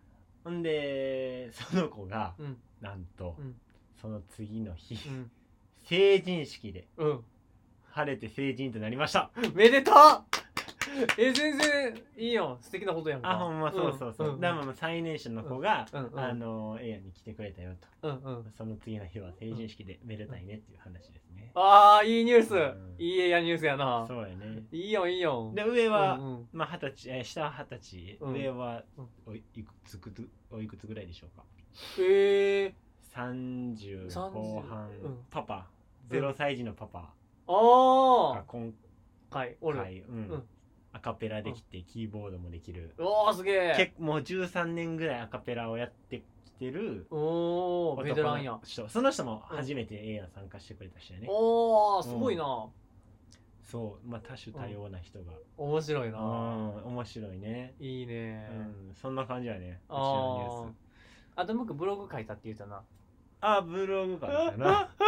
[0.44, 2.58] ほんでその子がうん。
[2.82, 3.56] なんと、うん。
[4.02, 5.32] その次の日、うん。
[5.86, 7.24] 成人式でうん。
[7.92, 9.30] 晴れて成人となりました。
[9.36, 10.26] うんめでた
[11.18, 12.58] え全然いいよ。
[12.62, 13.32] 素敵なことやんか。
[13.32, 14.40] あほんまそうそうそう、ん。
[14.40, 16.06] だからまあ最年少の子が、うん。
[16.06, 16.20] うん。
[16.20, 18.10] あのエアに来てくれたよと。
[18.10, 18.52] うんうん。
[18.52, 22.96] その次の日は成人式でめでたいねっていう話ですね、ああいいニュース、うん。
[23.00, 24.06] いいエアニュースやな。
[24.08, 24.64] そうやね。
[24.72, 25.52] いいよいいよ。
[25.56, 26.50] で上は、うんうん。
[26.54, 28.34] まあ二十歳、えー下は二十歳、うん。
[28.34, 29.08] 上はうん。
[29.28, 31.44] おいいくつくつおいくつぐらいでしょうか？
[32.00, 32.76] ええ
[33.16, 35.18] 30 30後半、うん。
[35.30, 35.68] パパ。
[36.10, 37.00] 0歳児のパパ。
[37.00, 37.06] が
[37.48, 38.74] あ今
[39.32, 40.16] あはいおる、回、うん。
[40.30, 40.44] うん
[40.94, 43.74] アカペラできて、キーボードもできる、おおすげえ。
[43.76, 48.60] 結構もう13年ぐらいアカペラをやってきてるおおベテランや。
[48.64, 52.68] その人も初めて A や参加してくれた人やね、おおすごいな、
[53.64, 55.34] そうまあ多種多様な人が。
[55.58, 56.20] 面白いうんな、
[56.86, 59.82] 面白いね、いいね、うん、そんな感じやね。
[59.90, 60.76] うちあのニュース。
[61.36, 62.84] ああと僕ブログ書いたって言ったな。
[63.42, 64.90] あブログ書いたな。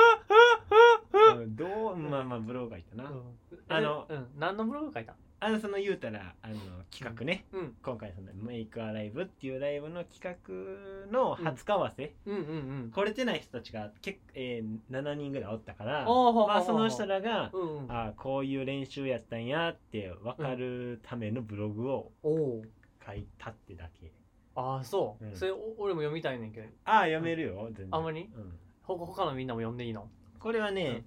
[1.35, 3.35] うんどうまあまあブログ書いたな、うん。
[3.69, 4.27] あのえうん。
[4.37, 6.55] 何のブログ書いたあのその言うたらあの
[6.89, 7.75] 企画ね、うん。
[7.83, 12.35] 今回その「メイクアライブ」っていうライブの企画の初顔合わせ、うん。
[12.35, 12.43] うんう
[12.87, 17.91] ん来れてない人たちが結、えー7人ぐらいおったからまあ、その人らが、うんうん。
[17.91, 22.11] あこういう練習やったんやって分かるためのブログを
[23.05, 24.11] 書いたってだけ。
[24.55, 25.35] ああそう、うん。
[25.35, 26.67] それお俺も読みたいねんけど。
[26.85, 27.87] ああ読めるよ、全然。
[27.91, 28.29] あんまり？
[28.33, 28.57] うん。
[28.83, 30.09] ほ他のみんなも読んでいいの？
[30.39, 30.95] これはね、うん。
[30.97, 31.03] い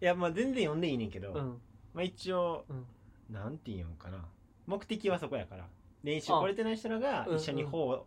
[0.00, 1.60] やまあ全然読んでいいねんけど、うん。
[1.92, 2.86] まあ、一応、うん
[3.32, 4.24] なんて言うんかな。
[4.66, 5.66] 目的はそこやから。
[6.04, 6.40] 練習あ。
[6.40, 8.06] 来れてない人らがうん一緒に方を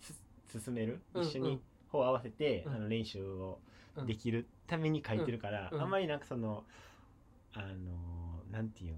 [0.00, 1.60] す進める、うん一緒に
[1.90, 2.74] 方を合わせて、うん。
[2.74, 3.58] あの練習を
[3.96, 4.06] うん。
[4.06, 5.80] できるために書いてるから、うん。
[5.80, 6.64] あんまりなんかその
[7.54, 8.96] あのなんていうん？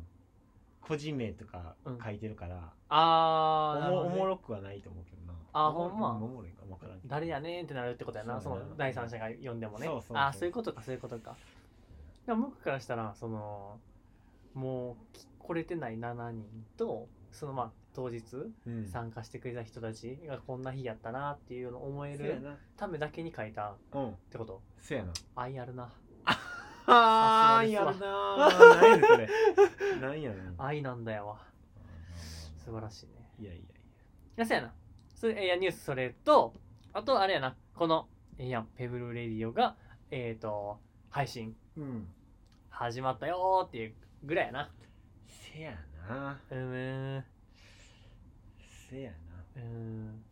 [0.83, 5.39] 個人名とか書いてるから、ああおもおもろくはないと思うけどな。
[5.53, 6.17] あほんま？
[6.17, 8.41] おもろいかもわからんけど誰やねんってなるってことやな。
[8.41, 9.87] そそうの第三者が読んでもね。
[9.87, 10.17] そうそうそう。
[10.17, 11.37] ああそういうことかそういうことか。
[12.27, 13.79] でも僕からしたらその
[14.55, 16.45] もうき来れてない7人
[16.77, 18.23] とそのまあ当日
[18.67, 18.87] うん。
[18.87, 22.41] 参加してくれた人たちがこんな日やったなっていうのを思える
[22.77, 24.15] ためだけに書いたっうん。
[24.31, 24.63] てこと。
[24.79, 25.13] そうやな。
[25.37, 25.93] 愛あるな。
[26.87, 29.29] あーやるなー。
[30.01, 31.41] 何やねん愛なんだよわ。
[32.65, 33.13] 素晴らしいね。
[33.39, 33.67] いやいやいい
[34.37, 34.75] やそうやな。
[35.15, 36.55] それえーいやニュースそれと
[36.93, 37.57] あとあれやな。
[37.75, 39.77] このえーやんペブルレディオが
[40.11, 40.81] えっ、と
[41.11, 42.09] 配信やうん。
[42.69, 44.71] 始まったよーっていうぐらいやな。
[45.27, 45.73] せや
[46.09, 46.41] な。
[46.51, 47.25] うーん
[48.89, 49.17] せやな。
[49.57, 50.23] うーん。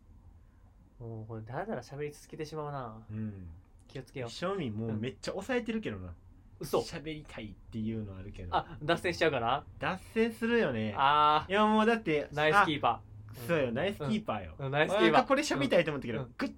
[0.99, 3.01] もうこれだらだら喋り続けてしまうな。
[3.09, 3.47] うん
[3.87, 4.29] 気をつけよう。
[4.29, 6.13] 正味もうめっちゃ抑えてるけどな。
[6.59, 6.79] 嘘。
[6.81, 8.55] 喋りたいっていうのあるけど。
[8.55, 10.93] あ脱線しちゃうかな脱線するよね。
[10.95, 13.01] あいやもうだってーナイスキーパあ
[13.47, 13.71] そうよ。
[13.71, 14.53] ナイスキーパーよ。
[14.59, 16.33] ーうんナイスキーなんパーかこれ喋りたいと思ったけどうん。
[16.37, 16.53] グッ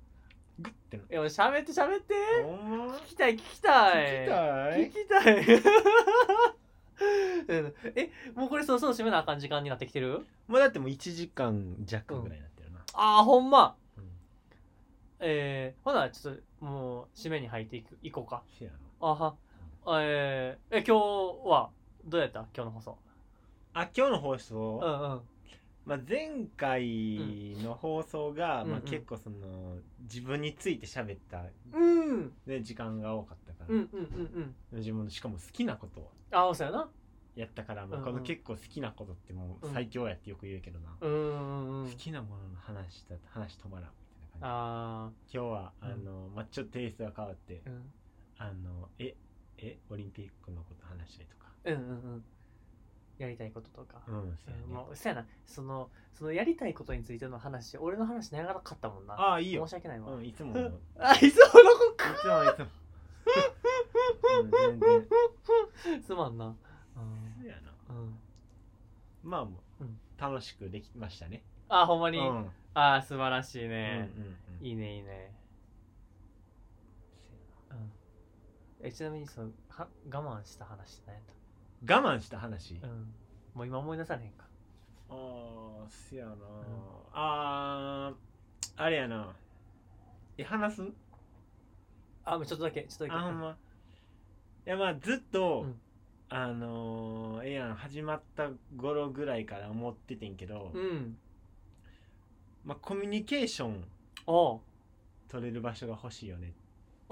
[0.59, 2.13] グッってないや喋って喋って。
[2.43, 2.93] ほんま？
[2.95, 4.05] 聞きたい聞きたい。
[4.25, 4.81] 聞きたい？
[4.89, 5.55] 聞きたい。
[5.55, 5.63] うん
[7.49, 10.25] えもうこれそうそう締めなあかん時間になってきてる？
[10.47, 12.79] もうだってもう1時間弱ぐらいになってるな。
[12.93, 13.75] ああほんま。
[13.97, 14.03] うん。
[15.19, 18.43] えー、ほなちょっともう締めに入っていくいこうか。
[18.57, 19.35] せやなあは。
[20.03, 21.69] えー、え今日は
[22.05, 22.39] どうやった？
[22.55, 22.97] 今日の放送。
[23.73, 24.79] あ今日の放送？
[24.83, 25.21] うんうん
[25.85, 28.71] まあ、前回の放送が、まあ、うん。
[28.73, 32.31] うん結構その自分について喋った、うん。
[32.45, 34.79] ね、時間が多かったから、うんうんうんうん。
[34.79, 36.89] 自分のしかも好きなことをああそうやな。
[37.35, 43.89] やったから、まあ、この結構好きなことってもう最強やってよく言うけどな、うん好きなものの話した話止まらん
[44.21, 44.49] みたいな感
[45.07, 46.03] あじ今日はあうん。
[46.03, 47.61] の、まあ、ちょっとテイストが変わって
[48.37, 49.15] あのえ
[49.59, 51.45] えオリンピックのこと話したりとか。
[51.65, 52.23] うんうんうん
[53.23, 54.63] やりたいこととか、うんそうやね。
[54.67, 55.27] うんもうそうやな。
[55.45, 59.13] そのそのやりたいことについての話俺の話長かったもんな。
[59.13, 59.65] ああいいよ。
[59.67, 60.53] 申し訳ないわ、うんいつも。
[60.99, 62.67] あいつものこつもいつも、
[64.41, 66.01] うん、全然。
[66.01, 66.55] すまんな。
[66.93, 67.01] そ
[67.43, 67.73] うやな。
[67.89, 68.19] うん、うん、
[69.23, 71.41] まあもう、うん楽しくできましたね。
[71.67, 72.51] あほんまに、うん。
[72.75, 74.09] あー素晴らしいうんね、
[74.59, 74.67] うん。
[74.67, 75.33] いいねいいね、
[77.71, 77.91] うん、
[78.87, 81.23] えちなみにそのは我慢した話って何やっ
[81.83, 82.75] 我慢した話。
[82.75, 83.13] た、うん、
[83.53, 84.45] もう今思い出されへんか
[85.09, 85.15] あ
[85.83, 86.33] あ、せやな。
[87.13, 88.13] あ
[88.77, 89.33] あ、あれやな。
[90.37, 90.83] え、話す？
[92.23, 93.57] あもうちょっとだけちょっとだけあ、ほんま。
[94.65, 95.79] いや、まあ、ずっと、うん
[96.33, 101.17] あのー、ええやん、始まった頃ぐらいから思っててんけど、うん
[102.63, 103.83] まあ、コミュニケーション
[104.27, 104.59] おう
[105.27, 106.53] 取れる場所が欲しいよね。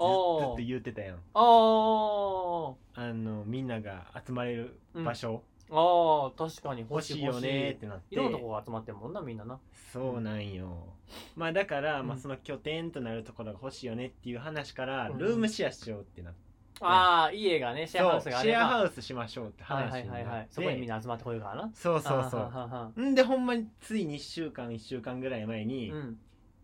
[0.00, 1.18] ずずっと言うてたやん。
[1.34, 8.14] おあの、みんなが集まれる場所、ああ確かに欲しいよねってなって。
[8.14, 9.58] いろんなとこが集まってんもんなみんなな。
[9.92, 10.88] そうなんよ。
[11.36, 12.08] まあだから、うん。
[12.08, 15.18] まあその拠点となるところが欲しいよねっていう話から、うん。
[15.18, 16.40] ルームシェアしようってなって、
[16.80, 18.58] ああ家がねシェアハウスがあれば。
[18.58, 21.70] シェアハウスしましょうってはいはい話になって、はいはいそこにみんな集まってこようからな。
[21.74, 23.02] そうそうそあーはははう。
[23.02, 26.18] んでほんまについに1週間1週間ぐらい前に、うん。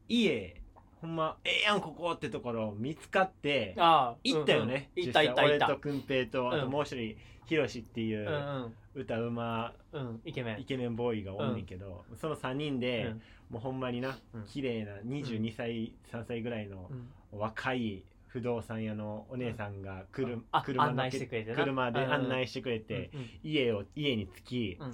[0.08, 0.60] 家
[1.06, 5.06] ほんまええやんここってところ見つかってああ行ったよね、うんうん。
[5.06, 5.66] 行った行った行った。
[5.66, 6.70] 俺とくんぺいとあとうん。
[6.72, 10.60] もう一人ひろしっていうんう歌うまうんうんイケメン。
[10.60, 13.22] イケメンボーイがおんねんけど、その3人で、うん。
[13.50, 14.42] もうほんまになうん。
[14.46, 16.90] 綺麗な22歳、3歳ぐらいの
[17.32, 17.38] うん。
[17.38, 21.56] 若い不動産屋のお姉さんが来る、あ車の案内してくれてな。
[21.56, 24.92] 車でうん案内してくれて、うん家を家に着き、うん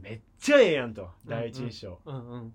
[0.00, 2.54] めっちゃええやんとうん第一印象、うんうんうん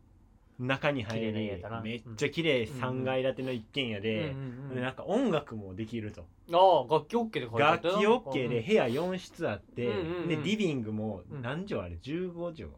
[0.60, 1.82] 中に入綺麗な家りやったな。
[1.82, 4.36] めっちゃ綺麗ん3階建ての一軒家で、
[4.70, 11.42] なんか音楽もできると、ああ楽器 OK で楽器 OK で部屋4室あって、でリビングもうん。
[11.42, 12.72] 何畳あれ？15畳、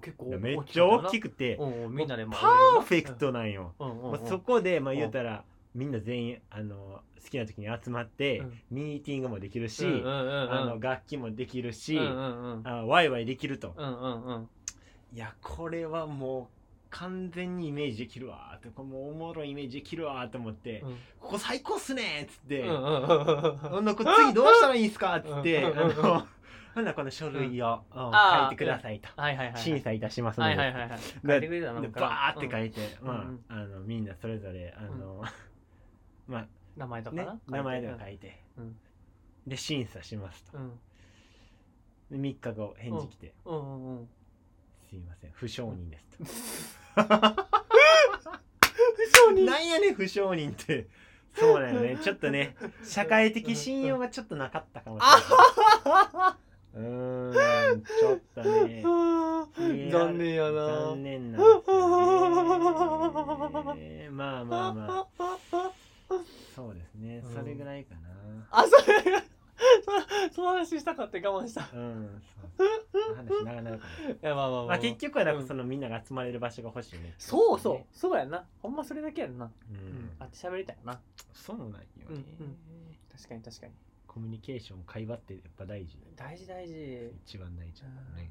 [0.00, 1.58] 結構めっちゃ大きくくて、
[1.90, 3.74] みんなでもパーフェクトなんよ、
[4.26, 8.60] そこでまあ言うたら、みんな全員あの好きな時に集まって、うん。
[8.70, 13.74] ミーティングもできるし、あの楽器もできるし、あワイワイできると、
[15.12, 16.63] いやこれはもう
[16.94, 20.90] 完全にイメージできるわーってこれもうおもろいイメージできるわーって思って、うん。
[21.20, 26.26] ここ最高っすねーっつって、うんうんこ次どうしたらいいんすかっつって、あの
[26.74, 28.12] ほんならこの書類を、うん。
[28.12, 29.36] 書いてくださいと、はい。
[29.36, 32.00] はいはいはい審査いたしますので、はいはいはいはい書いてくれたのでか。
[32.00, 33.06] バーって書いて、うん。
[33.08, 33.44] まあうん。
[33.48, 35.24] あのみんなそれぞれあの、
[36.28, 38.76] ま名前とあねかな名前とか書いて、うん。
[39.48, 40.58] で審査しますと。
[40.58, 40.80] うん。
[42.12, 44.08] で3日後返事来て、うんうんうん
[44.94, 45.30] すいません。
[45.32, 46.78] 不承認です
[49.12, 50.86] 承となんやねん不承認って。
[51.34, 51.98] そうだよね。
[52.00, 55.16] ちょっとね社会的信用がちょっとなかったかもしれな
[56.30, 56.34] い。
[56.76, 58.84] うーんちょっとね。
[59.90, 60.66] 残念やな。
[60.66, 64.08] 残念なんですよね。
[64.12, 65.32] まあまあまあ。
[66.54, 67.18] そうですね。
[67.24, 68.02] うんそれぐらいかな。
[68.52, 69.02] あそれ
[70.30, 71.62] そ その話したかって我慢した。
[71.62, 72.22] いうん
[72.56, 73.14] そう。
[73.14, 73.86] 話長なるか
[74.22, 74.78] らやまあまあまあ、まあ。
[74.78, 77.14] 結局はなんうんかそのみんなが集まれる場所が欲しいね。
[77.18, 77.84] そうそう。
[77.96, 78.46] そうやな。
[78.62, 79.46] ほんまそれだけやんな。
[79.46, 79.76] ううん。
[80.06, 81.00] んあって喋りたいな。
[81.32, 81.84] そうなんよね。
[82.08, 82.24] うんうん。
[83.16, 83.72] 確かに確かに。
[84.06, 87.12] コミュニケーション会話ってやっぱ大事大事大事。
[87.26, 88.30] 一番大事だね。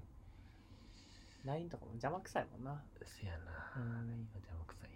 [1.46, 2.82] LINE とかも邪魔くさいもんな。
[3.04, 3.74] せやな。
[3.76, 4.28] うん。
[4.36, 4.90] 邪魔くさい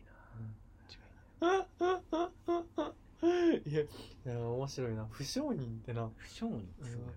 [1.42, 3.86] ない やい
[4.26, 5.06] や面白いな。
[5.10, 6.10] 不承認ってな。
[6.18, 7.14] 不承認すごいわ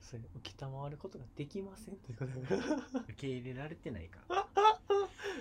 [0.00, 0.22] それ
[0.60, 1.96] 承ることができません。
[1.96, 2.62] ということで
[3.04, 4.18] 受け入れられてないか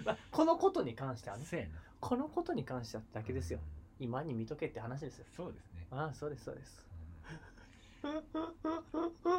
[0.06, 1.46] まあこのことに関してはね。
[1.46, 1.74] そうやな。
[2.00, 3.60] このことに関してはだけですよ。
[4.00, 5.26] 今に見とけって話ですよ。
[5.36, 5.86] そうですね。
[5.92, 6.88] ああそうですそうです。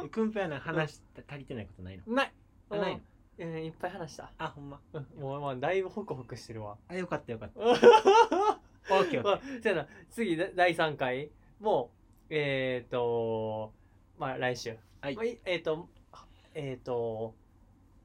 [0.05, 2.13] えくんぺはな話し足りてないことないの？
[2.13, 2.33] ない。
[2.69, 3.01] あないの？
[3.39, 3.53] うん。
[3.53, 4.31] うんいっぱい話した。
[4.37, 4.79] あほんま。
[4.93, 5.07] うん。
[5.19, 6.77] もうまあだいぶホクホクしてるわ。
[6.87, 7.59] あよかったよかった。
[7.59, 7.65] ま
[8.89, 9.87] オッケーオッあそうやな。
[10.09, 11.91] 次だ第3回も
[12.29, 13.73] うえっ、ー、と
[14.17, 14.77] まあ来週。
[15.01, 15.15] はい。
[15.15, 15.89] まあいえっ、と
[16.53, 17.35] えっ、と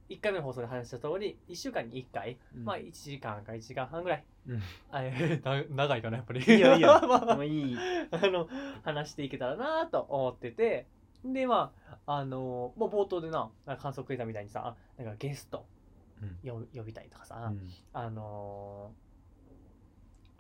[0.09, 2.65] 1回目の放送で話した通り1週間に1回、うん。
[2.65, 4.63] まあ1時間か1時間半ぐらい、うん。
[4.91, 6.41] あえ長いかなやっぱり。
[6.41, 6.89] いいよいいよ。
[7.07, 7.77] ま あもういい。
[8.11, 8.49] あの
[8.83, 10.87] 話していけたらなと思ってて。
[11.25, 11.75] でま
[12.07, 15.67] ああのもう冒頭でな観測たみたいにさなんかゲスト
[16.23, 16.39] うん。
[16.43, 17.69] よ呼びたいとかさ、うん。
[17.93, 19.10] あのー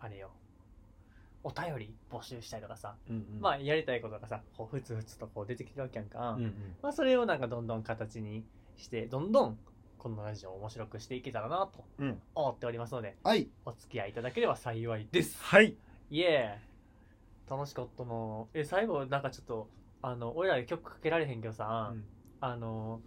[0.00, 0.30] あれよ。
[1.42, 3.40] お便り募集したいとかさ、うんうん。
[3.40, 6.52] まあやりたいことがさこうふつふつとこう出てきてるわけやんか、うんうん。
[6.82, 8.44] まあ、それをなんかどんどん形に
[8.76, 9.58] してどんどん
[9.98, 12.20] このラジオを面白くしていけたらなとうん。
[12.34, 13.48] 思っておりますのではい。
[13.64, 15.38] お付き合いいただければ幸いです。
[15.42, 15.74] はい。
[16.10, 16.70] イエー
[17.46, 18.10] イ楽しかったな
[18.54, 19.68] え最後なんかちょっと
[20.02, 22.04] あの俺らで曲かけられへんけどさ、うん。
[22.40, 23.00] あの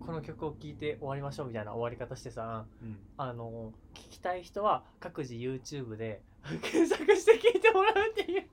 [0.00, 2.98] この曲を聴いて終わりましょうみたいな終わり方してさうん。
[3.16, 6.20] あの聞きたい人は各自 YouTube で
[6.62, 8.44] 検索して聞いてもらうっていう。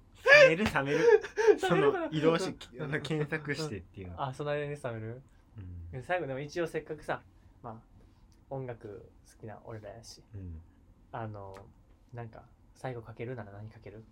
[0.43, 0.99] 冷める冷める。
[1.59, 2.53] その移動し
[3.03, 4.13] 検索してっていう。
[4.17, 5.21] あその間に冷める？
[5.93, 6.03] うん。
[6.03, 7.21] 最後でも一応せっかくさ
[7.61, 7.81] まあ
[8.49, 10.23] 音楽好きな俺らやし。
[10.33, 10.61] うん。
[11.11, 11.55] あの
[12.13, 12.43] なんか
[12.75, 14.03] 最後かけるなら何かける？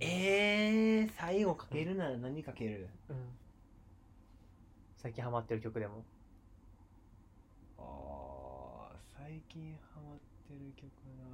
[0.00, 2.88] えー、最後かけるなら何かける？
[3.08, 3.16] うん
[5.02, 6.04] 最近ハマってる曲でも。
[7.76, 10.84] あー最近ハマってる曲
[11.18, 11.24] な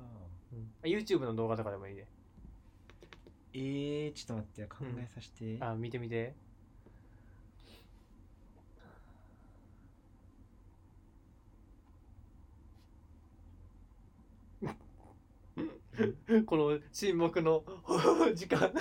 [0.54, 2.06] うん、YouTube の動画とかでもいいで。
[3.52, 6.34] えー、ちょっと待って考えさせて、あ見てみて。
[16.46, 17.62] この沈黙の
[18.34, 18.72] 時間。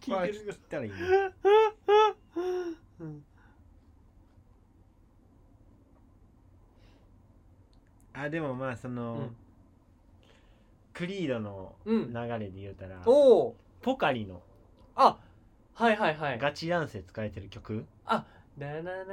[0.00, 0.98] 聞いてる切ったらいいね。
[3.00, 3.24] うん
[8.12, 9.36] あでもまあその、うん。
[10.92, 12.12] クリードのうん。
[12.12, 14.42] 流れで言うたら、おおポカリの
[14.96, 15.18] あ
[15.74, 16.38] はいはいはい。
[16.38, 17.86] ガチダンスで使えてる曲、
[18.60, 19.04] ダナナ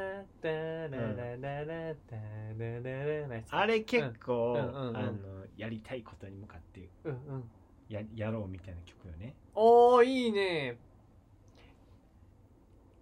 [0.42, 5.12] ダダナナナやつあれ結構、うんうんうんあの
[5.56, 7.50] やりたいことに向かってうんうん
[7.88, 10.78] ややろうみたいな曲よねおおいいね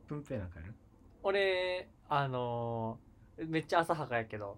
[0.07, 0.73] プンペなんかやる
[1.23, 4.57] 俺あのーめっちゃ浅はかやけど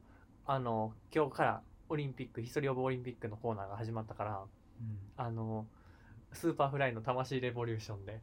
[0.49, 4.43] あの今日からオリンピック History of Olympic のコーナーが始まったから
[5.17, 5.67] あの
[6.31, 8.21] Superfly の魂レボリューションで。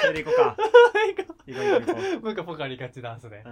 [0.00, 0.56] それでいこうか。
[1.06, 3.42] 行こう行こう行こうなんかポカリガチダンスで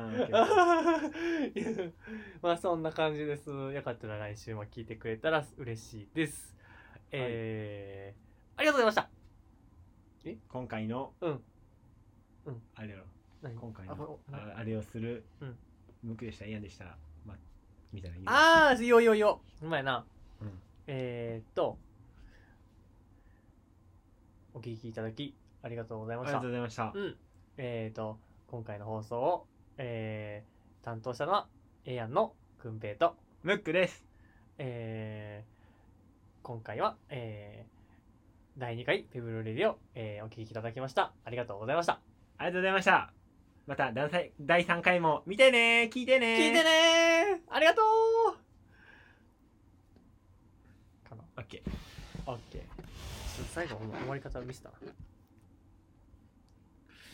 [2.41, 3.51] まあそんな感じです。
[3.51, 6.55] よかったら来週も聞いてくれたら嬉しいです。
[7.11, 9.11] えーありがとうございまし
[10.24, 10.36] た。
[10.49, 11.43] 今回の、うん。
[12.47, 12.62] うん。
[12.74, 13.05] あれやろ。
[13.43, 13.57] 何？
[13.57, 14.18] 今回あの
[14.57, 15.57] あれをする、うん
[16.03, 16.96] 無垢でした嫌でした、
[17.26, 17.34] ま、
[17.92, 19.66] みたいなあーいいよよよう。
[19.66, 20.05] まいな。
[20.40, 20.51] うん。
[20.86, 21.78] えー、っと
[24.55, 26.38] お聞きいただきありがとうございました。
[26.38, 26.92] ありがとうございました。
[26.94, 27.16] うん。
[27.57, 29.46] えーと今回の放送を、
[29.76, 31.49] えー担当したのは
[31.84, 33.16] えやんのくんぺいと。
[33.42, 34.05] ムックです
[34.59, 37.78] えー今回は、えー
[38.59, 41.12] 第2回ペブルレディを、えーお聞きいただきました。
[41.24, 42.01] ありがとうございました。
[42.38, 43.17] ありがとうございました
[43.68, 45.90] また第三第3回も見てね。
[45.92, 46.38] 聞いてね。
[46.38, 47.42] 聞いてね。
[47.50, 47.86] ーありがとう。
[51.10, 51.22] かな。
[51.36, 52.30] オッケー。
[52.30, 52.62] オッケー。
[52.62, 54.70] ちょっと最後終わり方ミスった？
[54.70, 54.74] な